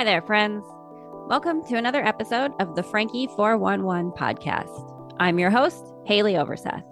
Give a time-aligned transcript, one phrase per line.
[0.00, 0.64] Hi there, friends.
[1.28, 5.12] Welcome to another episode of the Frankie 411 podcast.
[5.20, 6.84] I'm your host, Haleigh Overseth.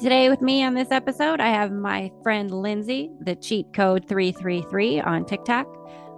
[0.00, 5.00] Today, with me on this episode, I have my friend Lindsey, the cheat code 333
[5.00, 5.66] on TikTok.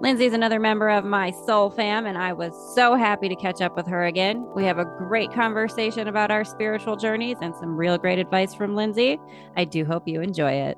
[0.03, 3.75] Lindsey's another member of my soul fam, and I was so happy to catch up
[3.75, 4.47] with her again.
[4.55, 8.77] We have a great conversation about our spiritual journeys and some real great advice from
[8.77, 9.19] Lindsey.
[9.57, 10.77] I do hope you enjoy it.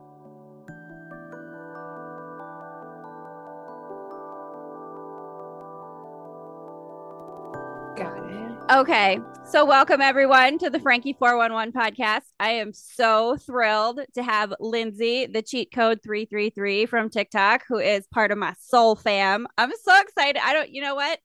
[8.70, 9.20] Okay.
[9.44, 12.22] So, welcome everyone to the Frankie 411 podcast.
[12.40, 18.06] I am so thrilled to have Lindsey, the cheat code 333 from TikTok, who is
[18.06, 19.46] part of my soul fam.
[19.58, 20.40] I'm so excited.
[20.42, 21.18] I don't, you know what?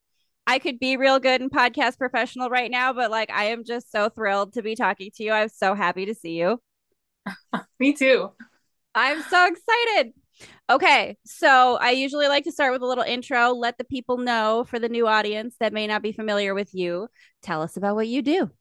[0.48, 3.90] I could be real good and podcast professional right now, but like, I am just
[3.90, 5.31] so thrilled to be talking to you.
[5.31, 6.59] I'm so happy to see you.
[7.79, 8.31] Me too.
[8.93, 10.12] I'm so excited.
[10.70, 14.65] Okay, so I usually like to start with a little intro, let the people know
[14.68, 17.07] for the new audience that may not be familiar with you.
[17.41, 18.51] Tell us about what you do.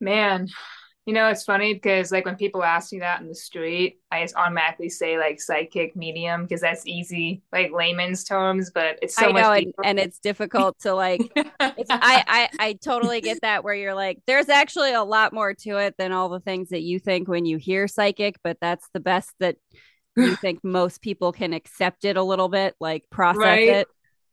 [0.00, 0.48] Man,
[1.06, 4.22] you know, it's funny because like when people ask me that in the street, I
[4.22, 9.28] just automatically say like psychic medium because that's easy, like layman's terms, but it's so
[9.28, 11.20] I much know, and, and it's difficult to like.
[11.34, 11.54] It's,
[11.90, 15.78] I, I I totally get that where you're like, there's actually a lot more to
[15.78, 19.00] it than all the things that you think when you hear psychic, but that's the
[19.00, 19.56] best that
[20.16, 23.68] you think most people can accept it a little bit, like process Right.
[23.68, 23.88] it.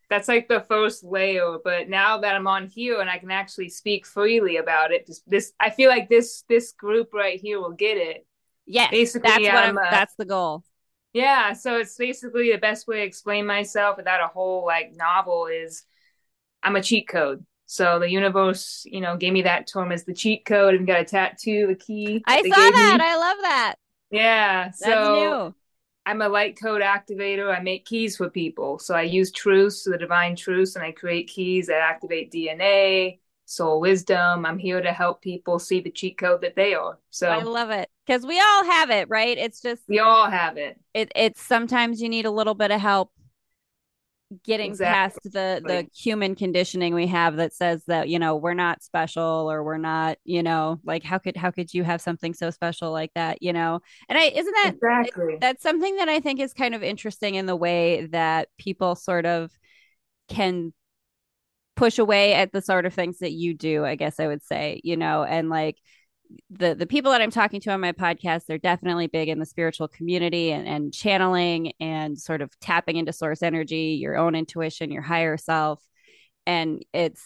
[0.10, 1.58] that's like the first layer.
[1.64, 5.28] But now that I'm on here and I can actually speak freely about it, just
[5.30, 8.26] this I feel like this this group right here will get it.
[8.66, 9.78] Yeah, Basically, that's what I'm.
[9.78, 10.64] Uh, that's the goal.
[11.14, 15.48] Yeah, so it's basically the best way to explain myself without a whole like novel
[15.48, 15.84] is
[16.62, 17.46] I'm a cheat code.
[17.66, 21.02] So the universe, you know, gave me that term as the cheat code and got
[21.02, 22.24] a tattoo, a key.
[22.28, 22.98] I saw that.
[23.00, 23.06] me.
[23.06, 23.76] I love that.
[24.12, 25.56] yeah, That's so new.
[26.10, 27.56] I'm a light code activator.
[27.56, 28.80] I make keys for people.
[28.80, 33.80] So I use truths, the divine truths, and I create keys that activate DNA, soul
[33.80, 34.44] wisdom.
[34.44, 36.98] I'm here to help people see the cheat code that they are.
[37.12, 39.38] So I love it because we all have it, right?
[39.38, 40.80] It's just we all have it.
[40.96, 41.12] it.
[41.16, 43.12] It's sometimes you need a little bit of help
[44.44, 48.84] getting past the the human conditioning we have that says that you know we're not
[48.84, 52.52] special or we're not you know like how could how could you have something so
[52.52, 53.80] special like that you know?
[54.08, 55.38] And I isn't that Exactly.
[55.42, 59.26] that's something that I think is kind of interesting in the way that people sort
[59.26, 59.52] of
[60.28, 60.74] can
[61.76, 64.82] push away at the sort of things that you do, I guess I would say,
[64.84, 65.78] you know, and like
[66.50, 69.46] the the people that I'm talking to on my podcast, they're definitely big in the
[69.46, 74.92] spiritual community and, and channeling and sort of tapping into source energy, your own intuition,
[74.92, 75.82] your higher self.
[76.46, 77.24] And it's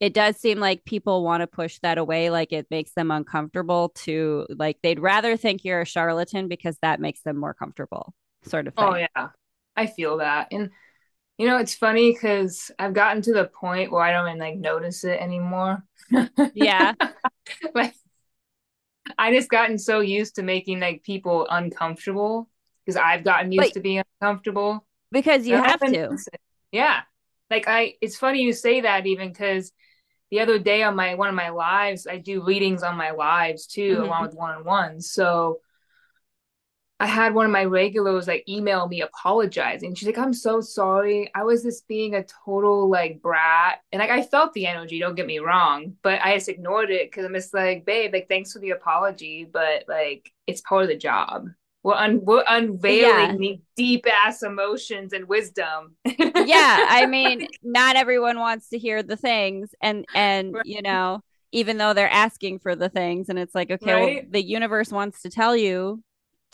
[0.00, 3.90] it does seem like people want to push that away like it makes them uncomfortable
[3.94, 8.12] to like they'd rather think you're a charlatan because that makes them more comfortable
[8.46, 9.06] sort of oh, thing.
[9.06, 9.28] Oh yeah,
[9.76, 10.70] I feel that, and
[11.38, 14.56] you know it's funny because I've gotten to the point where I don't even like
[14.56, 15.82] notice it anymore.
[16.54, 16.94] Yeah.
[17.74, 17.94] like
[19.18, 22.48] I just gotten so used to making like people uncomfortable
[22.84, 24.86] because I've gotten used But- to being uncomfortable.
[25.12, 26.16] because you have to.
[26.72, 27.00] Yeah,
[27.50, 27.94] like I.
[28.00, 29.72] It's funny you say that even because
[30.30, 33.66] the other day on my one of my lives, I do readings on my lives
[33.66, 34.02] too, Mhm.
[34.02, 35.10] along with one on ones.
[35.12, 35.60] So.
[36.98, 39.94] I had one of my regulars like email me apologizing.
[39.94, 41.30] She's like, I'm so sorry.
[41.34, 43.80] I was just being a total like brat.
[43.92, 47.10] And like I felt the energy, don't get me wrong, but I just ignored it
[47.10, 50.88] because I'm just like, babe, like thanks for the apology, but like it's part of
[50.88, 51.48] the job.
[51.82, 55.96] We're un- we're unveiling the deep ass emotions and wisdom.
[56.04, 60.66] yeah i mean not everyone wants to hear the things and and Right.
[60.66, 61.20] you know
[61.52, 65.22] even though they're asking for the things and it's like okay well the universe wants
[65.22, 66.02] to tell you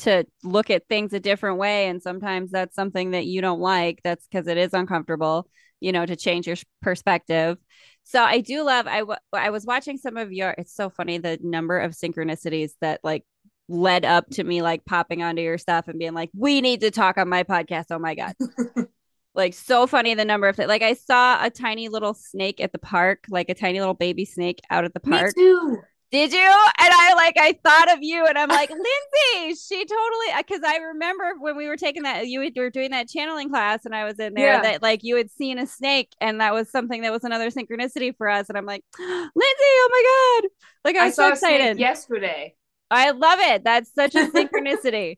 [0.02, 4.00] to look at things a different way and sometimes that's something that you don't like
[4.04, 5.48] that's because it is uncomfortable
[5.80, 7.58] you know to change your perspective
[8.04, 11.18] so i do love I, w- I was watching some of your it's so funny
[11.18, 13.24] the number of synchronicities that like
[13.68, 16.90] led up to me like popping onto your stuff and being like we need to
[16.90, 18.34] talk on my podcast oh my god
[19.34, 22.72] like so funny the number of th- like I saw a tiny little snake at
[22.72, 25.34] the park, like a tiny little baby snake out at the Me park.
[25.34, 25.78] too.
[26.12, 26.38] Did you?
[26.40, 28.68] And I like I thought of you, and I'm like
[29.34, 29.58] Lindsey.
[29.60, 33.48] She totally because I remember when we were taking that you were doing that channeling
[33.48, 34.60] class, and I was in there Yeah.
[34.60, 38.14] that like you had seen a snake, and that was something that was another synchronicity
[38.14, 38.50] for us.
[38.50, 40.50] And I'm like, Lindsey, oh my god!
[40.84, 41.78] Like I I was so a snake excited.
[41.78, 42.56] yesterday.
[42.90, 43.64] I love it.
[43.64, 45.16] That's such a synchronicity.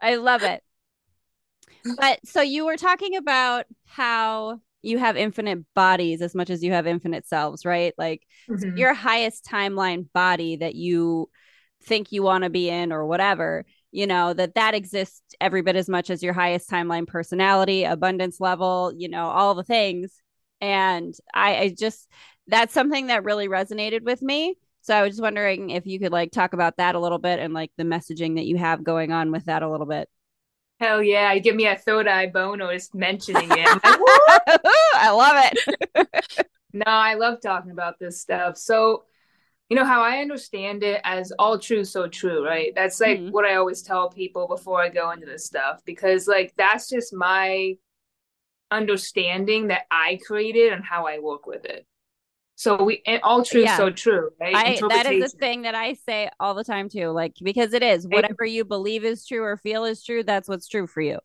[0.00, 0.62] I love it.
[1.98, 6.72] But so you were talking about how you have infinite bodies as much as you
[6.72, 7.94] have infinite selves, right?
[7.98, 8.76] Like Mhm.
[8.78, 11.28] your highest timeline body that you
[11.84, 15.74] think you want to be in or whatever you know, that that exists every bit
[15.74, 20.20] as much as your highest timeline personality, abundance level, you know, all the things.
[20.60, 22.06] And I, I just,
[22.46, 24.56] that's something that really resonated with me.
[24.82, 27.38] So I was just wondering if you could like talk about that a little bit
[27.38, 30.10] and like the messaging that you have going on with that a little bit.
[30.78, 31.32] Hell yeah.
[31.32, 33.82] You give me a third eye bono just mentioning it.
[34.46, 34.60] Like,
[34.94, 36.46] I love it.
[36.72, 38.56] no, I love talking about this stuff.
[38.56, 39.04] So,
[39.68, 42.72] you know, how I understand it as all true, so true, right?
[42.74, 43.30] That's like mm-hmm.
[43.30, 47.14] what I always tell people before I go into this stuff because, like, that's just
[47.14, 47.76] my
[48.70, 51.86] understanding that I created and how I work with it.
[52.58, 53.76] So we all true, yeah.
[53.76, 54.54] so true, right?
[54.82, 57.82] I, that is the thing that I say all the time too, like because it
[57.82, 60.22] is whatever you believe is true or feel is true.
[60.22, 61.18] That's what's true for you.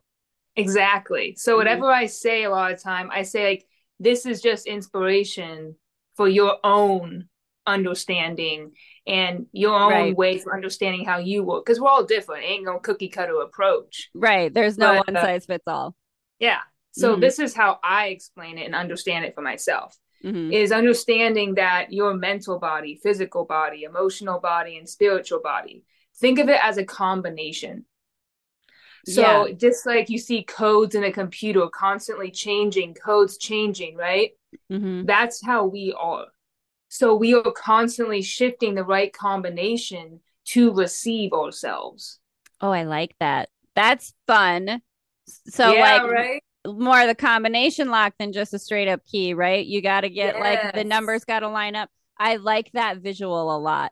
[0.58, 1.36] Exactly.
[1.38, 1.58] So mm-hmm.
[1.60, 3.66] whatever I say a lot of time, I say like
[3.98, 5.76] this is just inspiration
[6.18, 7.30] for your own
[7.66, 8.72] understanding
[9.08, 10.16] and your own right.
[10.18, 12.44] way for understanding how you work because we're all different.
[12.44, 14.10] Ain't no cookie cutter approach.
[14.14, 14.54] Right.
[14.54, 15.96] There's no but, one uh, size fits all.
[16.40, 16.60] Yeah.
[16.92, 17.22] So mm-hmm.
[17.22, 20.52] this is how I explain it and understand it for myself mm-hmm.
[20.52, 25.84] is understanding that your mental body, physical body, emotional body, and spiritual body,
[26.18, 27.86] think of it as a combination.
[29.08, 29.54] So yeah.
[29.54, 34.32] just like you see codes in a computer constantly changing, codes changing, right?
[34.72, 35.06] Mm-hmm.
[35.06, 36.26] That's how we are.
[36.90, 42.20] So we are constantly shifting the right combination to receive ourselves.
[42.60, 43.50] Oh, I like that.
[43.76, 44.82] That's fun.
[45.26, 46.44] So yeah, like right?
[46.66, 49.66] More of the combination lock than just a straight up key, right?
[49.66, 50.40] You got to get yes.
[50.40, 51.90] like the numbers got to line up.
[52.18, 53.92] I like that visual a lot.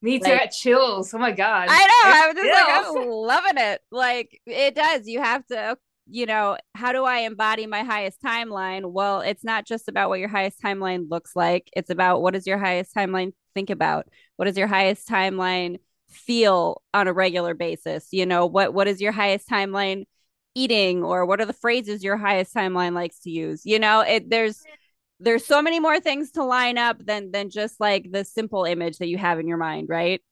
[0.00, 0.30] Me too.
[0.30, 1.12] Like, chills.
[1.12, 1.68] Oh my god.
[1.70, 2.12] I know.
[2.12, 3.80] I was just like, I'm loving it.
[3.90, 5.06] Like it does.
[5.06, 5.76] You have to,
[6.08, 8.90] you know, how do I embody my highest timeline?
[8.90, 11.68] Well, it's not just about what your highest timeline looks like.
[11.76, 14.08] It's about what does your highest timeline think about?
[14.36, 15.78] What does your highest timeline
[16.08, 18.08] feel on a regular basis?
[18.12, 20.04] You know, what what is your highest timeline
[20.58, 23.62] eating or what are the phrases your highest timeline likes to use?
[23.64, 24.62] You know it there's
[25.20, 28.98] there's so many more things to line up than than just like the simple image
[28.98, 30.22] that you have in your mind right?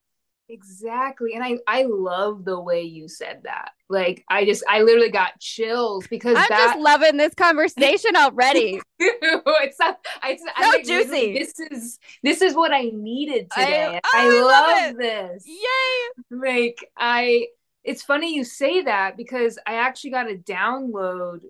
[0.49, 3.71] Exactly and i i love the way you said that.
[3.89, 6.75] Like i just i literally got chills because i'm that...
[6.75, 8.81] just loving this conversation already.
[8.99, 11.39] It's not it's so like, juicy.
[11.39, 14.01] this is this is what i needed today.
[14.05, 15.45] I, I, I love, love this.
[15.47, 16.39] Yay.
[16.39, 17.47] Like i
[17.87, 21.41] it's funny you say that because I actually got a download.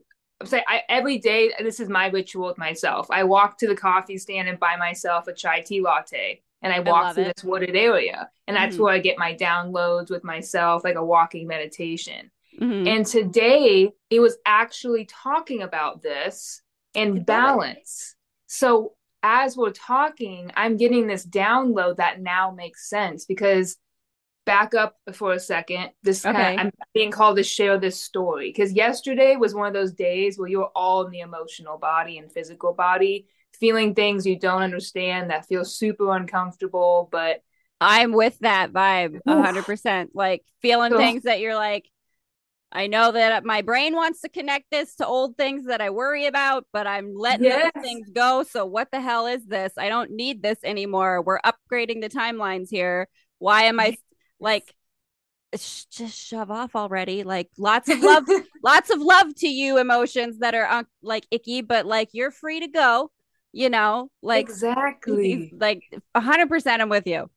[0.41, 3.07] I'm saying I, every day, this is my ritual with myself.
[3.11, 6.81] I walk to the coffee stand and buy myself a chai tea latte and I
[6.81, 7.37] walk I through it.
[7.37, 8.29] this wooded area.
[8.47, 8.85] And that's mm-hmm.
[8.85, 12.31] where I get my downloads with myself, like a walking meditation.
[12.61, 12.87] Mm-hmm.
[12.87, 16.61] And today it was actually talking about this
[16.95, 18.15] and balance.
[18.47, 18.93] So
[19.23, 23.79] as we're talking, I'm getting this download that now makes sense because
[24.47, 25.91] back up for a second.
[26.03, 26.33] This okay.
[26.33, 29.93] kind of, I'm being called to share this story because yesterday was one of those
[29.93, 34.63] days where you're all in the emotional body and physical body, feeling things you don't
[34.63, 37.09] understand that feel super uncomfortable.
[37.13, 37.43] But
[37.81, 40.13] I'm with that vibe hundred percent.
[40.15, 41.91] Like feeling things that you're like,
[42.73, 46.27] I know that my brain wants to connect this to old things that I worry
[46.27, 47.71] about, but I'm letting yes.
[47.75, 48.45] those things go.
[48.45, 49.73] So what the hell is this?
[49.77, 51.23] I don't need this anymore.
[51.23, 53.09] We're upgrading the timelines here.
[53.39, 53.97] Why am I
[54.41, 54.75] like
[55.53, 57.23] just shove off already.
[57.23, 58.25] Like lots of love
[58.65, 62.61] lots of love to you emotions that are uh, like icky but like you're free
[62.61, 63.11] to go
[63.57, 64.11] you know?
[64.23, 65.51] Like exactly.
[65.59, 65.83] like
[66.15, 67.31] 100% i'm with you.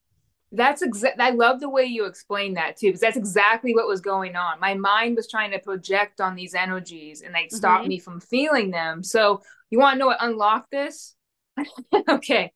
[0.52, 4.02] That's exactly i love the way you explain that too because that's exactly what was
[4.02, 4.60] going on.
[4.60, 7.90] My mind was trying to project on these energies and they stopped mm-hmm.
[7.90, 9.04] me from feeling them.
[9.04, 11.16] So you want to know what unlocked this?
[12.10, 12.52] Okay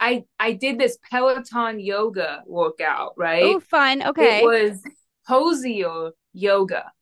[0.00, 3.42] I I did this Peloton yoga workout, right?
[3.42, 4.02] Oh, fun.
[4.02, 4.38] Okay.
[4.38, 4.82] It was
[5.26, 6.92] Hozier yoga.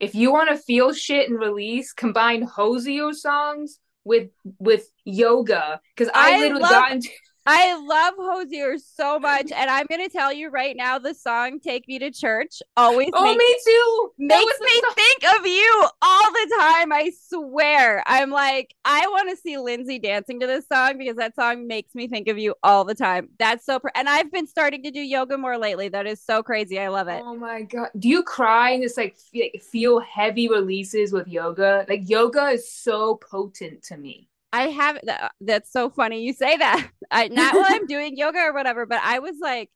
[0.00, 6.10] If you want to feel shit and release, combine Hozier songs with with yoga because
[6.14, 7.08] I, I, literally love, got into
[7.46, 11.86] I love Hozier so much, and I'm gonna tell you right now, the song "Take
[11.86, 14.92] Me to Church" always oh makes, me too makes me song.
[14.94, 16.92] think of you all the time.
[16.92, 21.34] I swear, I'm like, I want to see Lindsey dancing to this song because that
[21.34, 23.28] song makes me think of you all the time.
[23.38, 25.88] That's so, pr- and I've been starting to do yoga more lately.
[25.88, 26.78] That is so crazy.
[26.80, 27.22] I love it.
[27.22, 29.18] Oh my god, do you cry and just like
[29.60, 31.84] feel heavy releases with yoga?
[31.90, 34.28] Like yoga is so potent to me.
[34.54, 36.88] I have that, uh, that's so funny you say that.
[37.10, 39.68] I not while I'm doing yoga or whatever, but I was like,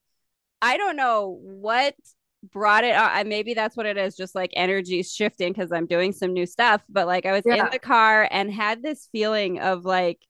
[0.62, 1.94] I don't know what
[2.52, 3.28] brought it on.
[3.28, 6.82] Maybe that's what it is, just like energy shifting because I'm doing some new stuff.
[6.88, 7.64] But like I was yeah.
[7.64, 10.20] in the car and had this feeling of like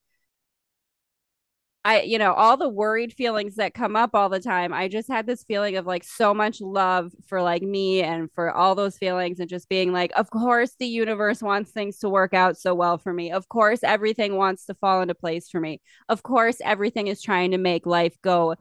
[1.88, 4.75] I, you know, all the worried feelings that come up all the time.
[4.75, 8.52] I just had this feeling of like so much love for like me and for
[8.52, 12.35] all those feelings and just being like, of course, the universe wants things to work
[12.35, 13.33] out so well for me.
[13.33, 15.80] Of course, everything wants to fall into place for me.
[16.11, 18.57] Of course, everything is trying to make life go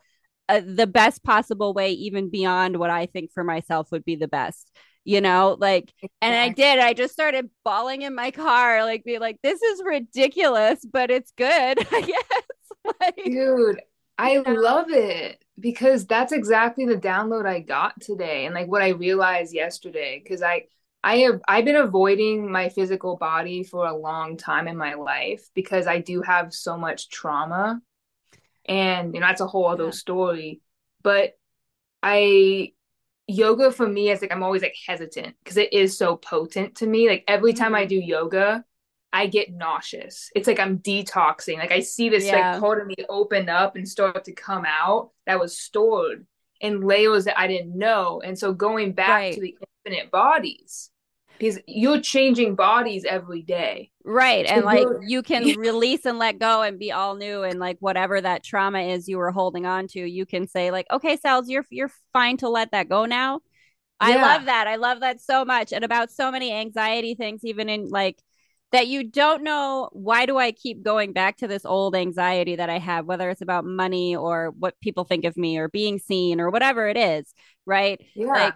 [0.47, 4.29] uh, the best possible way, even beyond what I think for myself would be the
[4.29, 4.71] best
[5.03, 9.19] you know like and i did i just started bawling in my car like be
[9.19, 12.46] like this is ridiculous but it's good i guess
[13.01, 13.81] like, dude
[14.17, 14.53] i know?
[14.53, 19.53] love it because that's exactly the download i got today and like what i realized
[19.53, 20.63] yesterday because i
[21.03, 25.49] i have i've been avoiding my physical body for a long time in my life
[25.53, 27.81] because i do have so much trauma
[28.65, 29.91] and you know that's a whole other yeah.
[29.91, 30.61] story
[31.03, 31.33] but
[32.03, 32.71] i
[33.27, 36.87] yoga for me is like I'm always like hesitant because it is so potent to
[36.87, 37.07] me.
[37.07, 37.89] Like every time I mm-hmm.
[37.89, 38.65] do yoga,
[39.13, 40.29] I get nauseous.
[40.35, 41.57] It's like I'm detoxing.
[41.57, 42.51] Like I see this yeah.
[42.51, 46.25] like part of me open up and start to come out that was stored
[46.59, 48.21] in layers that I didn't know.
[48.23, 49.33] And so going back right.
[49.33, 50.91] to the infinite bodies,
[51.37, 56.61] because you're changing bodies every day right and like you can release and let go
[56.61, 59.99] and be all new and like whatever that trauma is you were holding on to
[59.99, 63.39] you can say like okay Sal's you're you're fine to let that go now
[64.01, 64.07] yeah.
[64.07, 67.69] i love that i love that so much and about so many anxiety things even
[67.69, 68.17] in like
[68.71, 72.69] that you don't know why do i keep going back to this old anxiety that
[72.69, 76.39] i have whether it's about money or what people think of me or being seen
[76.39, 77.33] or whatever it is
[77.65, 78.53] right yeah like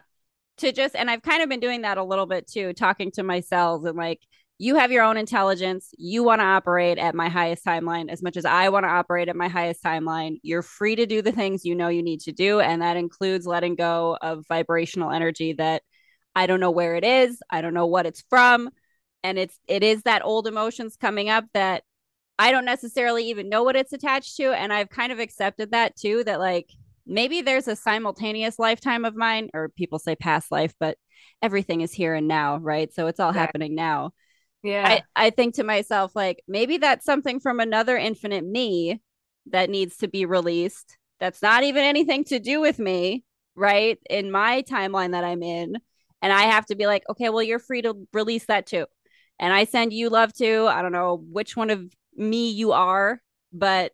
[0.61, 3.23] to just and I've kind of been doing that a little bit too, talking to
[3.23, 4.21] myself and like
[4.57, 5.91] you have your own intelligence.
[5.97, 9.27] You want to operate at my highest timeline as much as I want to operate
[9.27, 10.37] at my highest timeline.
[10.43, 12.59] You're free to do the things you know you need to do.
[12.59, 15.81] And that includes letting go of vibrational energy that
[16.35, 17.41] I don't know where it is.
[17.49, 18.69] I don't know what it's from.
[19.23, 21.83] And it's, it is that old emotions coming up that
[22.39, 24.51] I don't necessarily even know what it's attached to.
[24.51, 26.69] And I've kind of accepted that too, that like
[27.05, 30.97] maybe there's a simultaneous lifetime of mine, or people say past life, but
[31.41, 32.91] everything is here and now, right?
[32.93, 33.39] So it's all yeah.
[33.39, 34.11] happening now.
[34.63, 34.87] Yeah.
[35.15, 39.01] I, I think to myself, like, maybe that's something from another infinite me
[39.47, 40.97] that needs to be released.
[41.19, 43.23] That's not even anything to do with me,
[43.55, 43.99] right?
[44.09, 45.77] In my timeline that I'm in.
[46.21, 48.85] And I have to be like, okay, well, you're free to release that too.
[49.41, 50.67] And I send you love too.
[50.69, 53.21] I don't know which one of me you are,
[53.51, 53.91] but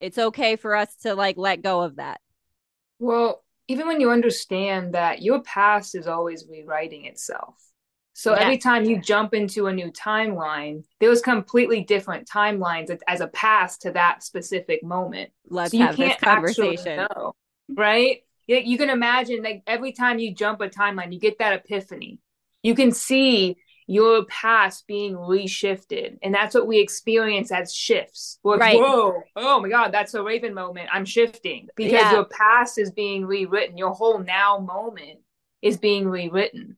[0.00, 2.20] it's okay for us to like let go of that.
[2.98, 7.54] Well, even when you understand that your past is always rewriting itself.
[8.14, 8.40] So yeah.
[8.40, 13.26] every time you jump into a new timeline, there was completely different timelines as a
[13.26, 15.30] past to that specific moment.
[15.48, 16.96] Let's so you have can't this conversation.
[16.96, 17.34] Know,
[17.68, 18.22] right?
[18.46, 22.20] You can imagine like every time you jump a timeline, you get that epiphany.
[22.62, 23.56] You can see
[23.86, 26.16] your past being reshifted.
[26.22, 28.38] And that's what we experience as shifts.
[28.42, 28.78] We're right.
[28.78, 30.88] whoa, oh my God, that's a Raven moment.
[30.92, 32.12] I'm shifting because yeah.
[32.12, 33.76] your past is being rewritten.
[33.76, 35.20] Your whole now moment
[35.60, 36.76] is being rewritten.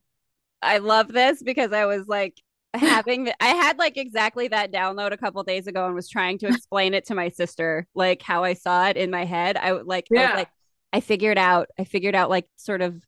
[0.62, 2.34] I love this because I was like,
[2.74, 6.46] having I had like exactly that download a couple days ago and was trying to
[6.48, 10.08] explain it to my sister like how I saw it in my head I like
[10.10, 10.20] yeah.
[10.20, 10.48] I was like
[10.92, 13.02] I figured out I figured out like sort of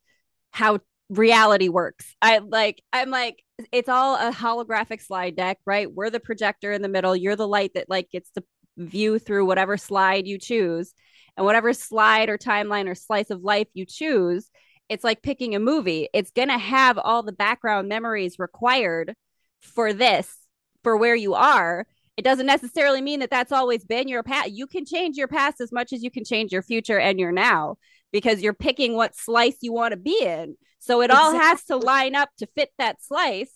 [0.51, 2.15] how reality works.
[2.21, 5.91] I like I'm like it's all a holographic slide deck, right?
[5.91, 7.15] We're the projector in the middle.
[7.15, 8.43] You're the light that like gets to
[8.77, 10.93] view through whatever slide you choose.
[11.35, 14.49] And whatever slide or timeline or slice of life you choose,
[14.89, 16.09] it's like picking a movie.
[16.13, 19.13] It's going to have all the background memories required
[19.61, 20.35] for this,
[20.83, 21.85] for where you are.
[22.17, 24.51] It doesn't necessarily mean that that's always been your past.
[24.51, 27.31] You can change your past as much as you can change your future and your
[27.31, 27.77] now
[28.11, 30.55] because you're picking what slice you want to be in.
[30.79, 31.25] So it exactly.
[31.25, 33.51] all has to line up to fit that slice.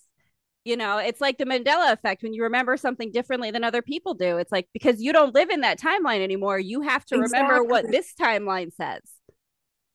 [0.64, 4.14] You know, it's like the Mandela effect when you remember something differently than other people
[4.14, 4.38] do.
[4.38, 7.42] It's like because you don't live in that timeline anymore, you have to exactly.
[7.42, 9.02] remember what this timeline says.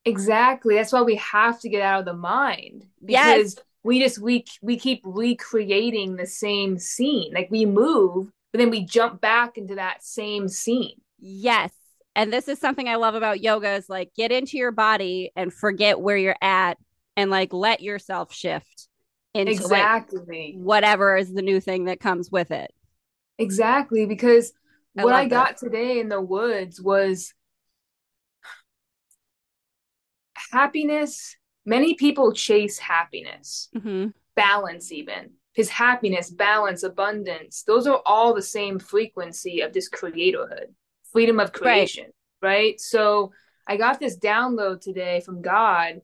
[0.06, 0.76] Exactly.
[0.76, 3.64] That's why we have to get out of the mind because yes.
[3.84, 7.34] we just we we keep recreating the same scene.
[7.34, 11.02] Like we move, but then we jump back into that same scene.
[11.18, 11.72] Yes
[12.16, 15.54] and this is something I love about yoga is like get into your body and
[15.54, 16.78] forget where you're at
[17.16, 18.88] and like let yourself shift
[19.34, 22.74] into exactly like, whatever is the new thing that comes with it.
[23.38, 24.54] Exactly, because
[24.98, 27.34] I what I got today in the woods was
[30.52, 31.36] happiness.
[31.66, 34.08] Many people chase happiness, mm-hmm.
[34.36, 37.64] balance, even his happiness, balance, abundance.
[37.64, 40.74] Those are all the same frequency of this creatorhood
[41.12, 42.06] freedom of creation,
[42.42, 42.50] right.
[42.50, 42.80] right?
[42.80, 43.32] So
[43.68, 46.02] I got this download today from God,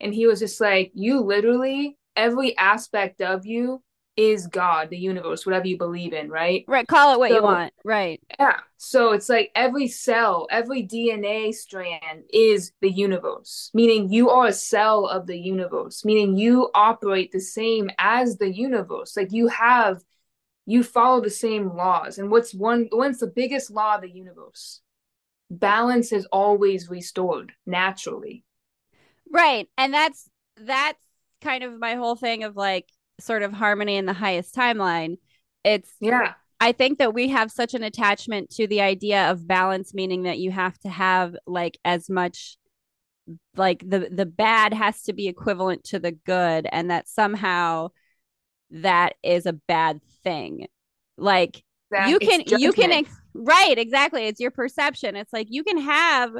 [0.00, 3.82] and He was just like, You literally, every aspect of you
[4.18, 6.64] is God, the universe, whatever you believe in, right?
[6.66, 6.88] Right.
[6.88, 7.72] Call it what So- you want.
[7.84, 8.20] Right.
[8.38, 8.58] Yeah.
[8.76, 14.52] So it's like every cell, every DNA strand is the universe, meaning you are a
[14.52, 19.16] cell of the universe, meaning you operate the same as the universe.
[19.16, 20.02] Like you have,
[20.68, 22.18] you follow the same laws.
[22.18, 24.82] And what's one, what's the biggest law of the universe?
[25.50, 28.44] Balance is always restored naturally.
[29.32, 29.66] Right.
[29.78, 30.98] And that's that's
[31.40, 32.86] kind of my whole thing of like
[33.18, 35.16] sort of harmony in the highest timeline.
[35.64, 36.34] It's Yeah.
[36.60, 40.38] I think that we have such an attachment to the idea of balance, meaning that
[40.38, 42.58] you have to have like as much
[43.56, 47.88] like the the bad has to be equivalent to the good, and that somehow
[48.70, 50.66] that is a bad thing.
[51.16, 54.26] Like That you can you can ex- right exactly.
[54.26, 55.16] It's your perception.
[55.16, 56.32] It's like you can have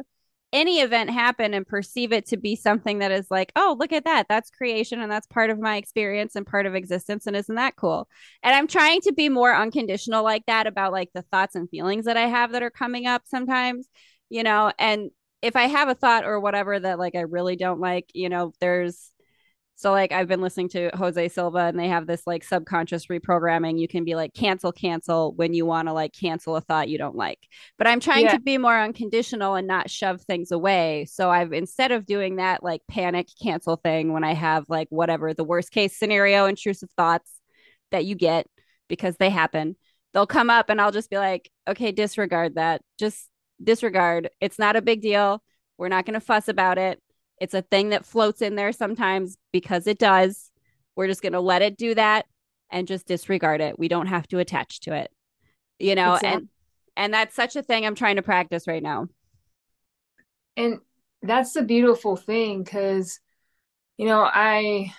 [0.53, 4.05] any event happen and perceive it to be something that is like, oh, look at
[4.05, 4.27] that.
[4.29, 7.27] That's creation and that's part of my experience and part of existence.
[7.27, 8.09] And isn't that cool?
[8.43, 12.07] And I'm trying to be more unconditional like that about like the thoughts and feelings
[12.07, 13.89] that I have that are coming up sometimes,
[14.31, 15.11] you know, and
[15.43, 18.53] if I have a thought or whatever that like I really don't like, you know,
[18.61, 19.13] there's
[19.79, 23.79] so like I've been listening to Jose Silva and they have this like subconscious reprogramming.
[23.79, 26.99] You can be like cancel, cancel when you want to like cancel a thought you
[26.99, 27.39] don't like.
[27.79, 28.33] But I'm trying Yeah.
[28.33, 31.07] to be more unconditional and not shove things away.
[31.09, 35.33] So I've instead of doing that like panic cancel thing when I have like whatever
[35.33, 37.31] the worst case scenario intrusive thoughts
[37.93, 38.49] that you get
[38.89, 39.77] because they happen,
[40.13, 42.83] they'll come up and I'll just be like, okay, disregard that.
[42.99, 43.29] Just
[43.63, 44.29] disregard.
[44.41, 45.41] It's not a big deal.
[45.77, 47.01] We're not going to fuss about it.
[47.41, 50.51] It's a thing that floats in there sometimes because it does.
[50.97, 52.27] We're just going to let it do that
[52.71, 53.79] and just disregard it.
[53.79, 55.11] We don't have to attach to it.
[55.79, 56.33] You know, Exactly.
[56.33, 56.49] and
[56.97, 59.09] and that's such a thing I'm trying to practice right now.
[60.57, 60.81] And
[61.23, 63.21] that's the beautiful thing because,
[63.99, 64.95] you know, I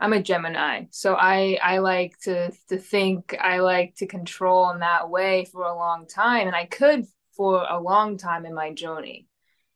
[0.00, 4.80] I'm a Gemini, so I I like to to think, I like to control in
[4.80, 8.72] that way for a long time, and I could for a long time in my
[8.74, 9.28] journey.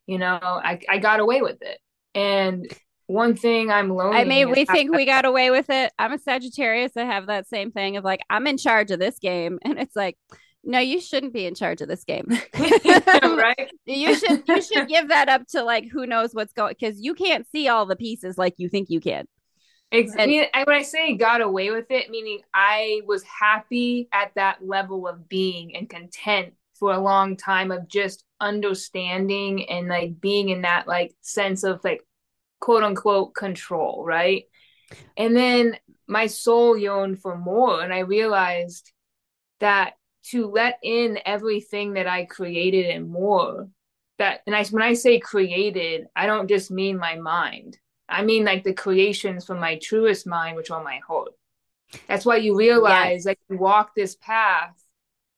[0.07, 1.81] You know, I I got away with it.
[2.15, 2.67] And
[3.07, 4.17] one thing I'm lonely.
[4.19, 5.93] I mean, we think we got away with it.
[5.99, 6.93] I'm a Sagittarius.
[6.97, 9.59] I have that same thing of like, I'm in charge of this game.
[9.65, 10.17] And it's like,
[10.65, 12.27] no, you shouldn't be in charge of this game.
[12.59, 13.71] right?
[13.87, 17.15] you should you should give that up to like who knows what's going because you
[17.15, 19.27] can't see all the pieces like you think you can.
[19.91, 20.21] Exactly.
[20.21, 24.09] I And- mean, I- when I say got away with it, meaning I was happy
[24.13, 29.89] at that level of being and content for a long time of just understanding and
[29.89, 32.03] like being in that like sense of like
[32.61, 34.45] quote unquote control, right?
[35.17, 38.91] And then my soul yearned for more, and I realized
[39.61, 39.95] that
[40.31, 43.69] to let in everything that I created and more,
[44.19, 47.79] that and I when I say created, I don't just mean my mind.
[48.09, 51.33] I mean like the creations from my truest mind, which are my heart.
[52.07, 54.75] That's why you realize like you walk this path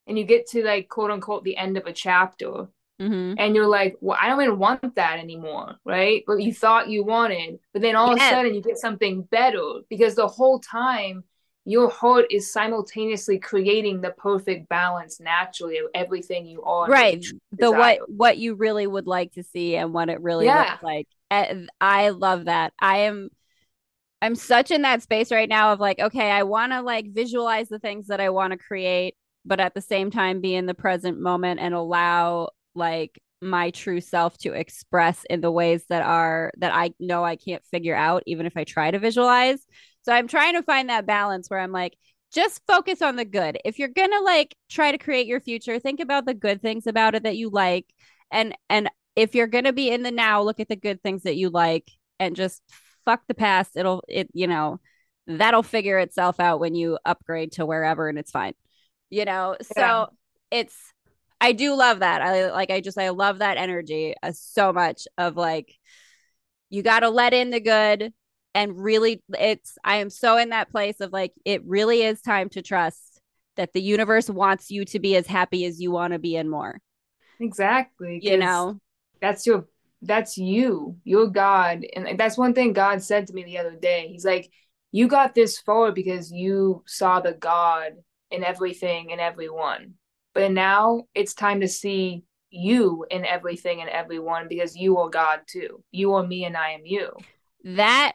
[0.07, 2.69] and you get to like quote unquote the end of a chapter
[3.01, 3.35] Mhm.
[3.39, 6.23] and you're like, well, I don't even want that anymore, right?
[6.27, 9.81] But you thought you wanted, but then all of a sudden you get something better
[9.89, 11.25] because the whole time
[11.65, 16.89] your heart is simultaneously creating the perfect balance naturally of everything you are.
[16.89, 17.25] Right.
[17.59, 20.73] The what what you really would like to see and what it really Yeah.
[20.73, 21.07] looks like.
[21.81, 22.73] I love that.
[22.81, 23.31] I am
[24.23, 27.69] I'm such in that space right now of like, okay, I want to like visualize
[27.69, 29.15] the things that I want to create,
[29.47, 34.01] but at the same time be in the present moment and allow like my true
[34.01, 38.23] self to express in the ways that are that I know I can't figure out
[38.27, 39.65] even if I try to visualize.
[40.03, 41.97] So I'm trying to find that balance where I'm like
[42.33, 43.59] just focus on the good.
[43.65, 46.87] If you're going to like try to create your future, think about the good things
[46.87, 47.87] about it that you like
[48.31, 51.25] and and if you're going to be in the now, look at the good things
[51.25, 52.63] that you like and just
[53.05, 53.77] fuck the past.
[53.77, 54.81] It'll it you know,
[55.27, 58.55] that'll figure itself out when you upgrade to wherever and it's fine.
[59.09, 60.09] You know, so
[60.51, 60.77] it's
[61.41, 62.21] I do love that.
[62.21, 65.75] I like I just I love that energy uh, so much of like
[66.69, 68.13] you got to let in the good
[68.55, 72.49] and really it's I am so in that place of like it really is time
[72.51, 73.21] to trust
[73.57, 76.51] that the universe wants you to be as happy as you want to be and
[76.51, 76.81] more.
[77.41, 78.21] Exactly.
[78.23, 78.81] You know.
[79.21, 79.67] that's your
[80.03, 84.09] that's you you're god and that's one thing god said to me the other day
[84.11, 84.51] he's like
[84.93, 87.93] you got this far because you saw the god
[88.31, 89.95] in everything and everyone
[90.41, 95.41] but now it's time to see you in everything and everyone because you are god
[95.47, 97.11] too you are me and i am you
[97.65, 98.13] that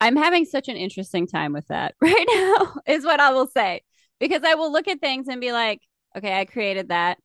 [0.00, 3.82] I'm having such an interesting time with that right now, is what I will say.
[4.18, 5.80] Because I will look at things and be like,
[6.16, 7.18] okay, I created that.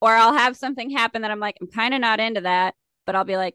[0.00, 2.74] Or I'll have something happen that I'm like, I'm kind of not into that.
[3.06, 3.54] But I'll be like,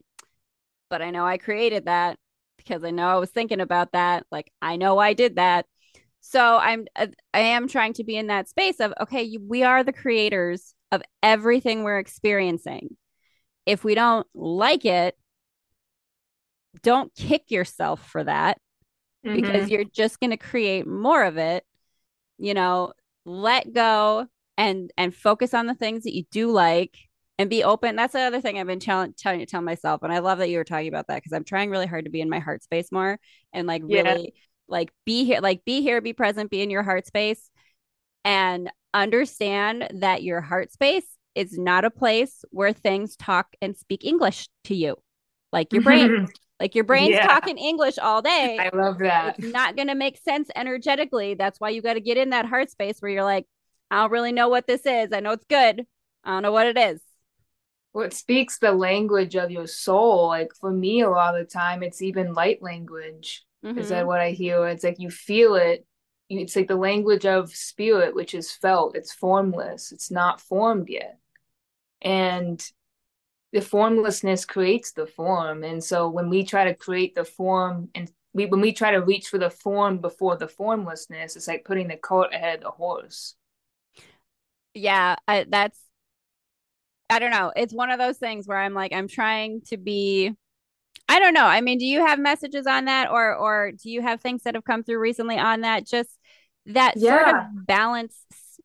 [0.90, 2.18] but I know I created that
[2.58, 4.26] because I know I was thinking about that.
[4.32, 5.66] Like, I know I did that.
[6.30, 9.82] So I'm uh, I am trying to be in that space of okay, we are
[9.82, 12.98] the creators of everything we're experiencing.
[13.66, 15.18] If we don't like it,
[16.84, 18.60] don't kick yourself for that
[19.26, 19.36] mm-hmm.
[19.36, 21.66] because you're just going to create more of it.
[22.38, 22.92] You know,
[23.26, 26.98] let go and and focus on the things that you do like
[27.40, 27.96] and be open.
[27.96, 30.58] That's the other thing I've been telling telling tell myself, and I love that you
[30.58, 32.92] were talking about that because I'm trying really hard to be in my heart space
[32.92, 33.18] more
[33.54, 34.42] and like really yeah.
[34.68, 37.50] Like be here, like be here, be present, be in your heart space,
[38.26, 44.04] and understand that your heart space is not a place where things talk and speak
[44.04, 44.96] English to you,
[45.52, 46.28] like your brain.
[46.60, 47.28] Like your brain's yeah.
[47.28, 48.58] talking English all day.
[48.60, 49.38] I love that.
[49.38, 51.36] It's not going to make sense energetically.
[51.36, 53.46] That's why you got to get in that heart space where you're like,
[53.92, 55.10] I don't really know what this is.
[55.14, 55.86] I know it's good.
[56.24, 57.00] I don't know what it is.
[57.94, 60.28] Well, it speaks the language of your soul.
[60.28, 63.46] Like for me, a lot of the time, it's even light language.
[63.66, 63.80] Mm-hmm.
[63.80, 64.68] Is that what I hear?
[64.68, 65.86] It's like you feel it.
[66.30, 68.96] It's like the language of spirit, which is felt.
[68.96, 69.92] It's formless.
[69.92, 71.20] It's not formed yet.
[72.02, 72.64] And
[73.54, 78.12] the formlessness creates the form and so when we try to create the form and
[78.34, 81.88] we when we try to reach for the form before the formlessness it's like putting
[81.88, 83.36] the cart ahead of the horse
[84.74, 85.80] yeah I, that's
[87.10, 90.34] i don't know it's one of those things where i'm like i'm trying to be
[91.10, 94.02] i don't know i mean do you have messages on that or or do you
[94.02, 96.10] have things that have come through recently on that just
[96.66, 97.18] that yeah.
[97.18, 98.16] sort of balance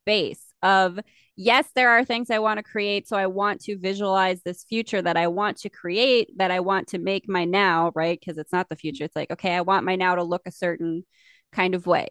[0.02, 0.98] space of
[1.36, 3.08] yes, there are things I want to create.
[3.08, 6.88] So I want to visualize this future that I want to create, that I want
[6.88, 8.18] to make my now, right?
[8.18, 9.04] Because it's not the future.
[9.04, 11.04] It's like, okay, I want my now to look a certain
[11.52, 12.08] kind of way,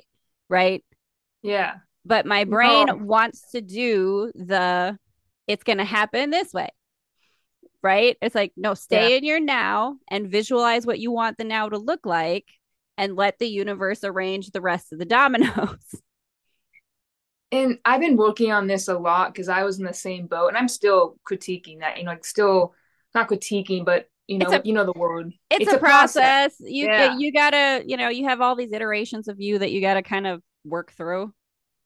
[0.50, 0.84] right?
[1.42, 1.76] Yeah.
[2.06, 2.96] But my brain no.
[2.96, 4.98] wants to do the,
[5.48, 6.70] it's going to happen this way.
[7.84, 8.18] Right.
[8.22, 9.18] It's like, no, stay yeah.
[9.18, 12.46] in your now and visualize what you want the now to look like
[12.98, 15.96] and let the universe arrange the rest of the dominoes.
[17.52, 20.50] and I've been working on this a lot because I was in the same boat
[20.50, 22.74] and I'm still critiquing that, you know, like still
[23.16, 25.34] not critiquing, but you know, a, you know the word.
[25.50, 26.56] It's, it's a, a, process.
[26.56, 26.56] process.
[26.62, 27.18] You yeah.
[27.18, 30.26] you gotta, you know, you have all these iterations of you that you gotta kind
[30.26, 31.34] of work through.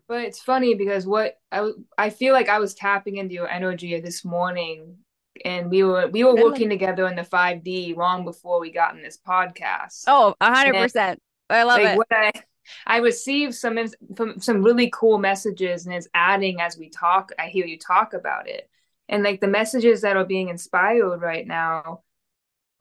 [0.08, 4.00] But it's funny because what I I feel like I was tapping into your energy
[4.00, 4.98] this morning,
[5.44, 8.96] and we were we were working together in the five D long before we got
[8.96, 10.04] in this podcast.
[10.08, 11.20] Oh, hundred percent.
[11.50, 12.08] I love like, it.
[12.12, 12.32] I
[12.88, 13.78] I received some
[14.40, 17.32] some really cool messages, and it's adding as we talk.
[17.38, 18.70] I hear you talk about it,
[19.10, 22.04] and like the messages that are being inspired right now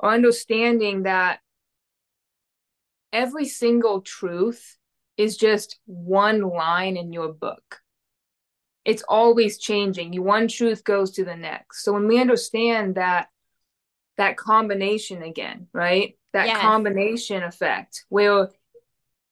[0.01, 1.40] are understanding that
[3.12, 4.77] every single truth
[5.17, 7.81] is just one line in your book.
[8.85, 10.12] It's always changing.
[10.12, 11.85] You one truth goes to the next.
[11.85, 13.29] So when we understand that
[14.16, 16.16] that combination again, right?
[16.33, 16.61] That yes.
[16.61, 18.51] combination effect where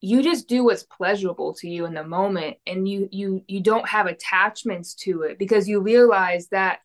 [0.00, 3.88] you just do what's pleasurable to you in the moment and you you you don't
[3.88, 6.80] have attachments to it because you realize that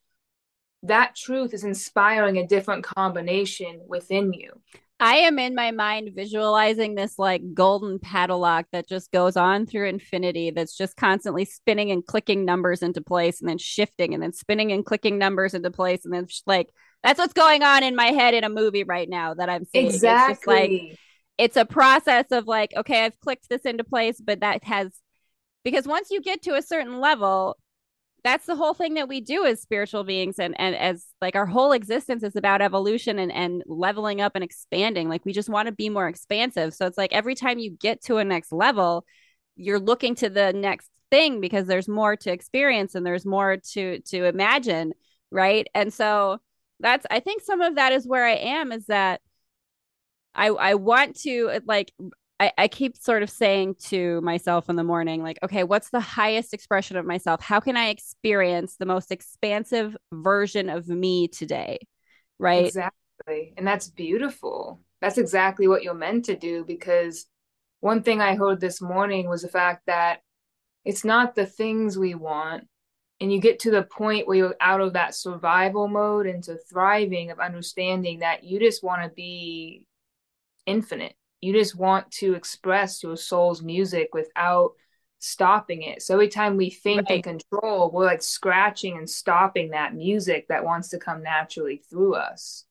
[0.84, 4.62] that truth is inspiring a different combination within you
[5.00, 9.90] I am in my mind visualizing this like golden padlock that just goes on through
[9.90, 14.34] infinity that's just constantly spinning and clicking numbers into place and then shifting and then
[14.34, 16.70] spinning and clicking numbers into place and then like
[17.04, 19.86] that's what's going on in my head in a movie right now that I'm seeing.
[19.86, 20.56] Exactly.
[20.90, 21.00] like
[21.38, 24.92] it's a process of like, okay, I've clicked this into place, but that has
[25.64, 27.58] because once you get to a certain level,
[28.28, 31.46] that's the whole thing that we do as spiritual beings and and as like our
[31.46, 35.10] whole existence is about evolution and and leveling up and expanding.
[35.10, 36.74] Like we just want to be more expansive.
[36.74, 39.06] So it's like every time you get to a next level
[39.60, 44.00] you're looking to the next thing because there's more to experience and there's more to
[44.02, 44.94] to imagine
[45.32, 45.68] right?
[45.74, 46.40] And so
[46.80, 49.20] that's i think some of that is where i am is that
[50.36, 51.92] I I want to like
[52.40, 56.00] I, I keep sort of saying to myself in the morning, like, okay, what's the
[56.00, 57.42] highest expression of myself?
[57.42, 61.80] How can I experience the most expansive version of me today?
[62.38, 62.68] Right.
[62.68, 63.54] Exactly.
[63.58, 64.82] And that's beautiful.
[65.02, 67.26] That's exactly what you're meant to do because
[67.80, 70.20] one thing I heard this morning was the fact that
[70.86, 72.68] it's not the things we want.
[73.20, 77.32] And you get to the point where you're out of that survival mode into thriving
[77.32, 79.86] of understanding that you just want to be
[80.68, 81.16] infinite.
[81.42, 84.72] You just want to express your soul's music without
[85.20, 86.02] stopping it.
[86.02, 87.26] So every time we think right.
[87.26, 92.16] and control, we're like scratching and stopping that music that wants to come naturally through
[92.16, 92.66] us.